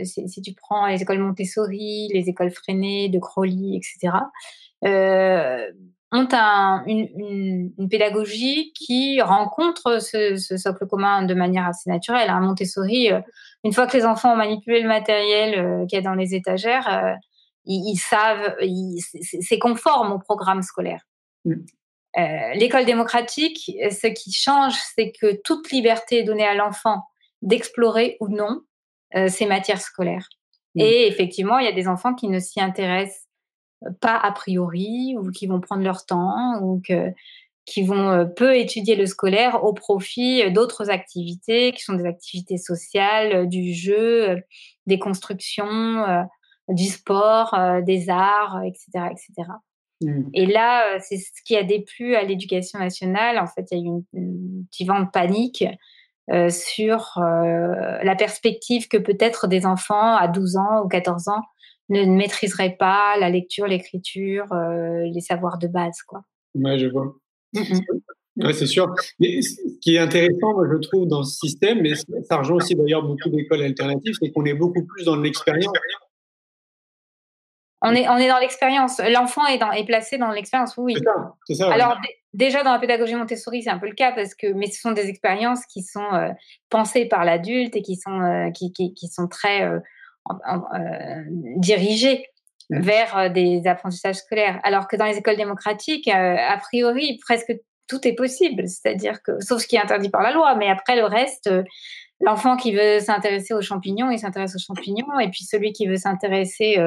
[0.05, 4.13] si, tu prends les écoles Montessori, les écoles Freinet, de Crowley, etc.,
[4.85, 5.71] euh,
[6.11, 12.29] ont un, une, une, pédagogie qui rencontre ce, ce, socle commun de manière assez naturelle.
[12.29, 13.21] À Montessori, euh,
[13.63, 16.35] une fois que les enfants ont manipulé le matériel euh, qu'il y a dans les
[16.35, 17.13] étagères, euh,
[17.63, 18.55] ils, ils, savent,
[19.41, 21.01] c'est conforme au programme scolaire.
[21.45, 21.55] Mm.
[22.55, 27.03] L'école démocratique, ce qui change, c'est que toute liberté est donnée à l'enfant
[27.41, 28.63] d'explorer ou non
[29.29, 30.27] ces matières scolaires.
[30.75, 30.81] Mm.
[30.81, 33.29] Et effectivement, il y a des enfants qui ne s'y intéressent
[33.99, 37.13] pas a priori ou qui vont prendre leur temps ou que,
[37.65, 42.57] qui vont euh, peu étudier le scolaire au profit d'autres activités qui sont des activités
[42.57, 44.35] sociales, euh, du jeu, euh,
[44.87, 46.27] des constructions,
[46.67, 47.55] du sport,
[47.85, 49.49] des arts, etc., etc.
[50.01, 50.23] Mmh.
[50.33, 53.37] Et là, c'est ce qui a déplu à l'éducation nationale.
[53.37, 55.63] En fait, il y a eu une, une petit vent de panique
[56.49, 61.43] sur la perspective que peut-être des enfants à 12 ans ou 14 ans
[61.91, 66.01] ne maîtriserait pas la lecture, l'écriture, euh, les savoirs de base.
[66.07, 66.21] Quoi.
[66.55, 67.15] Ouais, je vois.
[68.53, 68.93] C'est sûr.
[69.19, 72.75] Mais ce qui est intéressant, moi, je trouve, dans ce système, mais ça rejoint aussi
[72.75, 75.73] d'ailleurs beaucoup d'écoles alternatives, c'est qu'on est beaucoup plus dans l'expérience.
[77.83, 78.99] On est, on est dans l'expérience.
[78.99, 80.95] L'enfant est, placé dans l'expérience, oui.
[81.47, 81.97] C'est ça, ça, Alors,
[82.33, 84.91] déjà, dans la pédagogie Montessori, c'est un peu le cas, parce que, mais ce sont
[84.91, 86.29] des expériences qui sont euh,
[86.69, 89.79] pensées par l'adulte et qui sont, euh, qui, qui, qui, sont très euh,
[91.57, 92.25] dirigés
[92.69, 92.79] mmh.
[92.79, 94.59] vers euh, des apprentissages scolaires.
[94.63, 97.53] Alors que dans les écoles démocratiques, euh, a priori, presque
[97.87, 98.67] tout est possible.
[98.67, 101.49] C'est-à-dire que, sauf ce qui est interdit par la loi, mais après le reste,
[102.21, 105.97] l'enfant qui veut s'intéresser aux champignons, il s'intéresse aux champignons, et puis celui qui veut
[105.97, 106.77] s'intéresser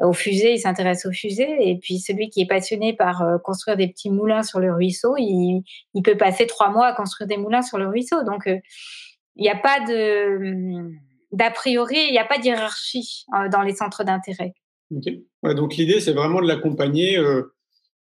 [0.00, 3.88] aux fusées, il s'intéresse aux fusées, et puis celui qui est passionné par construire des
[3.88, 5.62] petits moulins sur le ruisseau, il,
[5.92, 8.22] il, peut passer trois mois à construire des moulins sur le ruisseau.
[8.24, 10.98] Donc, il n'y a pas de hum,
[11.36, 14.54] d'a priori, il n'y a pas de hiérarchie euh, dans les centres d'intérêt.
[14.90, 17.54] donc l'idée, c'est vraiment de l'accompagner euh,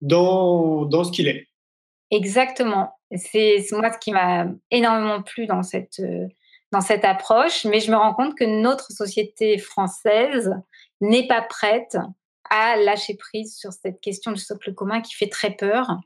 [0.01, 1.47] dans, dans ce qu'il est.
[2.11, 2.93] Exactement.
[3.15, 6.27] C'est moi ce qui m'a énormément plu dans cette, euh,
[6.73, 10.53] dans cette approche, mais je me rends compte que notre société française
[11.01, 11.97] n'est pas prête
[12.51, 15.99] à lâcher prise sur cette question du socle commun qui fait très peur,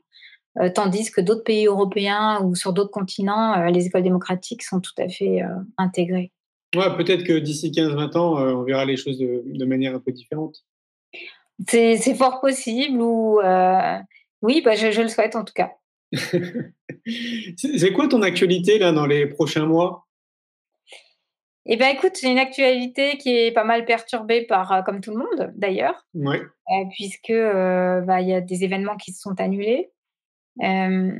[0.75, 5.09] tandis que d'autres pays européens ou sur d'autres continents, les écoles démocratiques sont tout à
[5.09, 5.41] fait
[5.77, 6.31] intégrées.
[6.75, 10.11] Ouais, peut-être que d'ici 15-20 ans, euh, on verra les choses de, manière un peu
[10.11, 10.63] différente.
[11.67, 13.97] C'est fort possible ou euh,
[14.41, 15.71] oui, bah, je, le souhaite en tout cas.
[17.55, 20.05] c'est quoi ton actualité là dans les prochains mois?
[21.67, 25.11] Eh ben écoute, j'ai une actualité qui est pas mal perturbée par, euh, comme tout
[25.11, 26.41] le monde d'ailleurs, ouais.
[26.91, 29.89] puisque bah, il y a des événements qui se sont annulés.
[30.63, 31.11] Euh,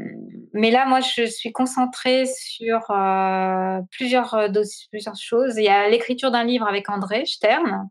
[0.54, 4.48] mais là, moi, je suis concentrée sur euh, plusieurs, euh,
[4.92, 5.58] plusieurs choses.
[5.58, 7.90] Il y a l'écriture d'un livre avec André Stern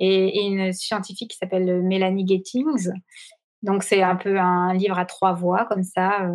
[0.00, 2.90] et, une scientifique qui s'appelle Mélanie Gettings.
[3.62, 6.28] Donc, c'est un peu un livre à trois voix, comme ça,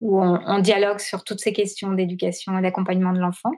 [0.00, 3.52] où on, dialogue sur toutes ces questions d'éducation et d'accompagnement de l'enfant.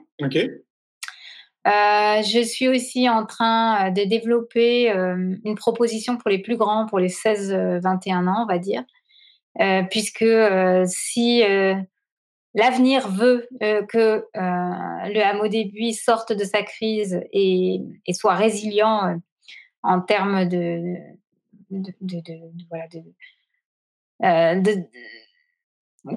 [1.65, 7.07] je suis aussi en train de développer une proposition pour les plus grands, pour les
[7.07, 8.83] 16-21 ans, on va dire,
[9.89, 11.75] puisque euh, si euh,
[12.53, 17.81] l'avenir veut que le hameau des sorte de sa crise et,
[18.13, 19.19] soit résilient
[19.83, 20.95] en termes de,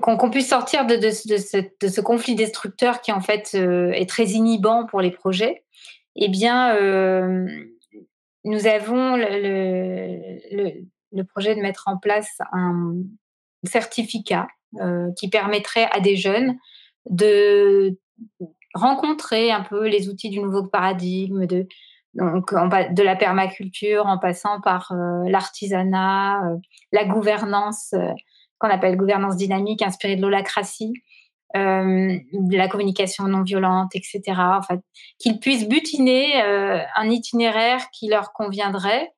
[0.01, 5.13] qu'on puisse sortir de, ce, conflit destructeur qui en fait est très inhibant pour les
[5.13, 5.65] projets,
[6.17, 6.77] eh bien,
[8.45, 12.97] nous avons le, le, projet de mettre en place un,
[13.67, 14.47] certificat
[14.81, 16.57] euh, qui permettrait à des jeunes
[17.09, 17.97] de
[18.75, 21.69] rencontrer un peu les outils du nouveau paradigme, de,
[22.15, 26.57] donc, de la permaculture en passant par euh, l'artisanat, euh,
[26.91, 27.95] la gouvernance
[28.59, 30.93] qu'on appelle gouvernance dynamique inspirée de l'holacratie,
[31.55, 34.23] la communication non violente, etc.
[34.37, 34.81] En fait,
[35.21, 39.13] qu'ils puissent butiner un itinéraire qui leur conviendrait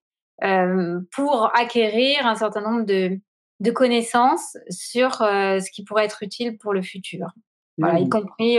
[1.13, 3.19] pour acquérir un certain nombre de,
[3.61, 7.29] de connaissances sur ce qui pourrait être utile pour le futur.
[7.79, 8.11] Voilà, y mmh.
[8.11, 8.59] compris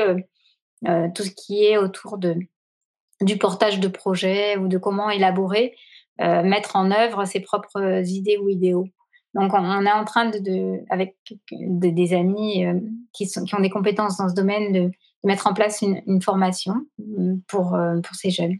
[0.84, 2.36] tout ce qui est autour de,
[3.22, 5.76] du portage de projets ou de comment élaborer,
[6.20, 8.88] mettre en œuvre ses propres idées ou idéaux.
[9.34, 11.16] Donc, on, est en train de, avec
[11.52, 12.66] des amis
[13.14, 14.92] qui, sont, qui ont des compétences dans ce domaine, de,
[15.24, 16.76] mettre en place une, formation
[17.48, 18.58] pour, pour ces jeunes.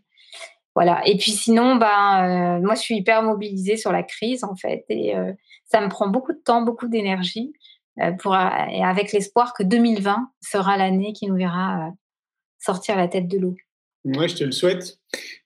[0.78, 1.02] Voilà.
[1.08, 5.16] Et puis sinon, ben, moi, je suis hyper mobilisée sur la crise, en fait, et
[5.66, 7.52] ça me prend beaucoup de temps, beaucoup d'énergie,
[8.20, 11.90] pour, et avec l'espoir que 2020 sera l'année qui nous verra
[12.60, 13.56] sortir la tête de l'eau.
[14.06, 15.00] Moi, je te le souhaite.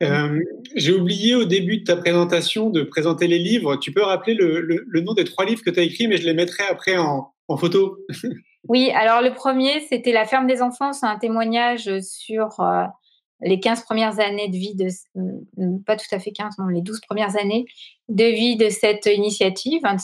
[0.04, 0.40] Euh,
[0.76, 3.78] j'ai oublié au début de ta présentation de présenter les livres.
[3.78, 6.34] Tu peux rappeler le, nom des trois livres que tu as écrits, mais je les
[6.34, 7.98] mettrai après en, photo.
[8.68, 10.94] oui, alors le premier, c'était La ferme des enfants.
[10.94, 12.84] C'est un témoignage sur euh,
[13.42, 14.88] les 15 premières années de vie de,
[15.18, 17.66] euh, pas tout à fait 15, non, les 12 premières années
[18.10, 19.98] de vie de cette initiative hein,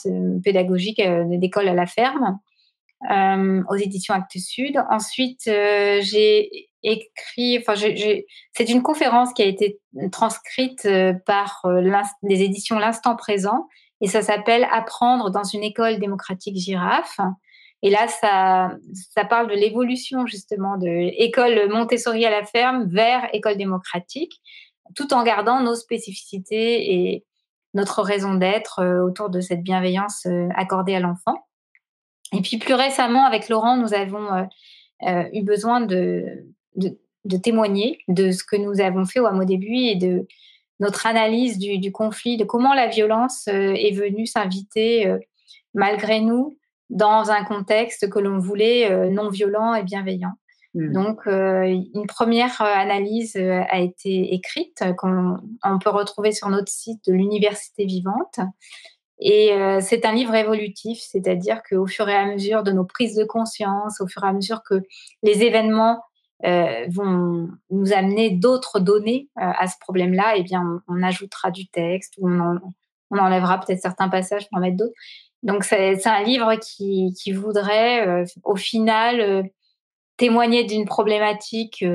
[0.44, 2.40] pédagogique d'école à la ferme.
[3.70, 4.82] aux éditions Actes Sud.
[4.90, 9.80] Ensuite, j'ai écrit, enfin, c'est une conférence qui a été
[10.12, 11.82] transcrite euh, par euh,
[12.24, 13.68] les éditions L'Instant Présent
[14.02, 17.20] et ça s'appelle Apprendre dans une école démocratique girafe.
[17.84, 20.88] Et là, ça, parle de l'évolution justement de
[21.22, 24.42] école Montessori à la ferme vers école démocratique,
[24.96, 27.26] tout en gardant nos spécificités et
[27.74, 30.26] notre raison d'être euh, autour de cette bienveillance
[30.56, 31.36] accordée à l'enfant.
[32.34, 34.48] Et puis plus récemment, avec Laurent, nous avons
[35.32, 39.96] eu besoin de, de, témoigner de ce que nous avons fait au hameau début et
[39.96, 40.28] de
[40.80, 45.18] notre analyse du, conflit, de comment la violence euh, est venue s'inviter euh,
[45.74, 46.58] malgré nous
[46.90, 50.34] dans un contexte que l'on voulait euh, non violent et bienveillant.
[50.74, 50.92] Mmh.
[50.92, 57.14] Donc, une première analyse a été écrite qu'on on peut retrouver sur notre site de
[57.14, 58.40] l'Université vivante.
[59.20, 63.24] Et c'est un livre évolutif, c'est-à-dire qu'au fur et à mesure de nos prises de
[63.24, 64.84] conscience, au fur et à mesure que
[65.24, 66.04] les événements
[66.46, 71.68] euh, vont nous amener d'autres données euh, à ce problème-là, eh bien on, ajoutera du
[71.68, 72.60] texte ou on,
[73.10, 74.94] enlèvera peut-être certains passages pour en mettre d'autres.
[75.44, 79.50] Donc c'est un livre qui, qui voudrait euh, au final
[80.18, 81.86] témoigner d'une problématique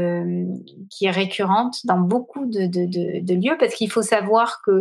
[0.90, 4.80] qui est récurrente dans beaucoup de, de, de, lieux, parce qu'il faut savoir que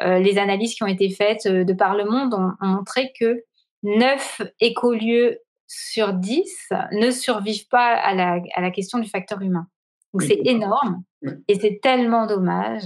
[0.00, 3.44] les analyses qui ont été faites de par le monde ont, ont montré que
[3.82, 9.68] neuf écolieux sur 10 ne survivent pas à la, à la question du facteur humain.
[10.12, 11.02] Donc c'est énorme
[11.46, 12.82] et c'est tellement dommage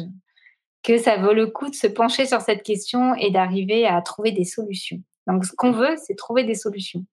[0.85, 4.33] que ça vaut le coup de se pencher sur cette question et d'arriver à trouver
[4.33, 5.01] des solutions.
[5.27, 7.05] Donc ce qu'on veut, c'est trouver des solutions.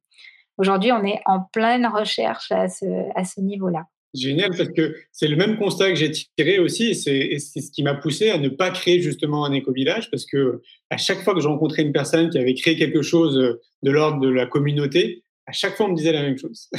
[0.57, 3.85] Aujourd'hui, on est en pleine recherche à ce, à ce niveau-là.
[4.13, 7.81] Génial, parce que c'est le même constat que j'ai tiré aussi, et c'est ce qui
[7.81, 11.39] m'a poussé à ne pas créer justement un éco-village, parce que à chaque fois que
[11.39, 15.53] je rencontrais une personne qui avait créé quelque chose de l'ordre de la communauté, à
[15.53, 16.69] chaque fois, on me disait la même chose.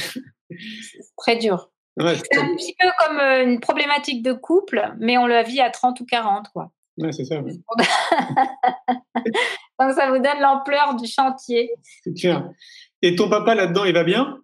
[1.17, 1.71] très dur.
[1.97, 5.71] c'est un petit peu comme euh, une problématique de couple, mais on la vit à
[5.71, 6.71] 30 ou 40, quoi.
[6.97, 7.41] Ouais, c'est ça.
[7.41, 7.55] Donc,
[9.93, 11.71] ça vous donne l'ampleur du chantier.
[12.03, 12.49] C'est clair.
[13.01, 14.39] Et ton papa, là-dedans, il va bien?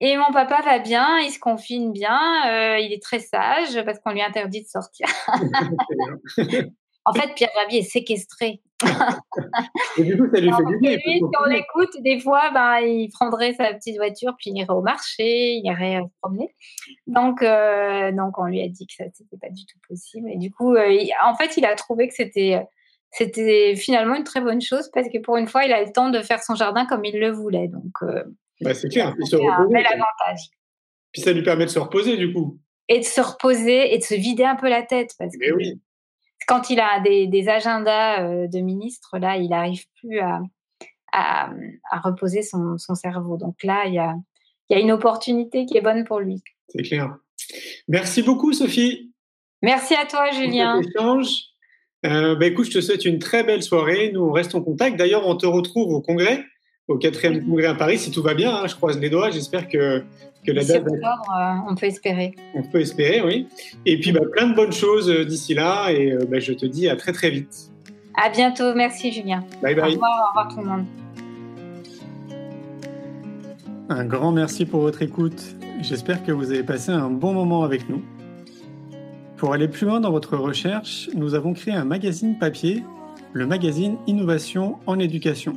[0.00, 3.98] Et mon papa va bien, il se confine bien, euh, il est très sage parce
[3.98, 5.08] qu'on lui interdit de sortir.
[7.08, 8.60] En fait, Pierre Rabi est séquestré.
[9.98, 10.96] Et du coup, ça lui fait du bien.
[10.98, 14.82] si on l'écoute, des fois, ben, il prendrait sa petite voiture, puis il irait au
[14.82, 16.54] marché, il irait euh, se promener.
[17.06, 20.30] Donc, euh, donc, on lui a dit que ça n'était pas du tout possible.
[20.30, 22.64] Et du coup, euh, en fait, il a trouvé que c'était,
[23.10, 26.10] c'était finalement une très bonne chose parce que pour une fois, il a le temps
[26.10, 27.68] de faire son jardin comme il le voulait.
[27.68, 27.92] Donc,
[28.60, 29.14] bah, c'est clair.
[29.24, 30.40] C'est un bel avantage.
[31.12, 32.58] Puis ça lui permet de se reposer, du coup.
[32.88, 35.14] Et de se reposer et de se vider un peu la tête.
[35.18, 35.80] Parce que, oui
[36.48, 40.40] quand il a des, agendas euh, de ministre, là, il n'arrive plus à,
[41.12, 41.50] à,
[42.02, 43.36] reposer son, cerveau.
[43.36, 44.14] Donc là, il y a,
[44.70, 46.42] y a une opportunité qui est bonne pour lui.
[46.68, 47.16] C'est clair.
[47.86, 49.12] Merci beaucoup, Sophie.
[49.62, 50.80] Merci à toi, Julien.
[52.06, 54.10] Euh, bah, écoute, je te souhaite une très belle soirée.
[54.12, 54.96] Nous, on reste en contact.
[54.96, 56.44] D'ailleurs, on te retrouve au congrès
[56.88, 58.54] au quatrième congrès à Paris, si tout va bien.
[58.54, 59.30] Hein, je croise les doigts.
[59.30, 60.02] J'espère que,
[60.44, 60.86] que la date.
[60.86, 62.34] Euh, on peut espérer.
[62.54, 63.46] On peut espérer, oui.
[63.84, 65.90] Et puis, bah, plein de bonnes choses euh, d'ici là.
[65.90, 67.70] Et euh, bah, je te dis à très, très vite.
[68.20, 68.74] À bientôt.
[68.74, 69.44] Merci, Julien.
[69.62, 69.90] Bye bye.
[69.90, 70.84] Au revoir, au revoir tout le monde.
[73.90, 75.54] Un grand merci pour votre écoute.
[75.82, 78.02] J'espère que vous avez passé un bon moment avec nous.
[79.36, 82.82] Pour aller plus loin dans votre recherche, nous avons créé un magazine papier,
[83.32, 85.56] le magazine Innovation en éducation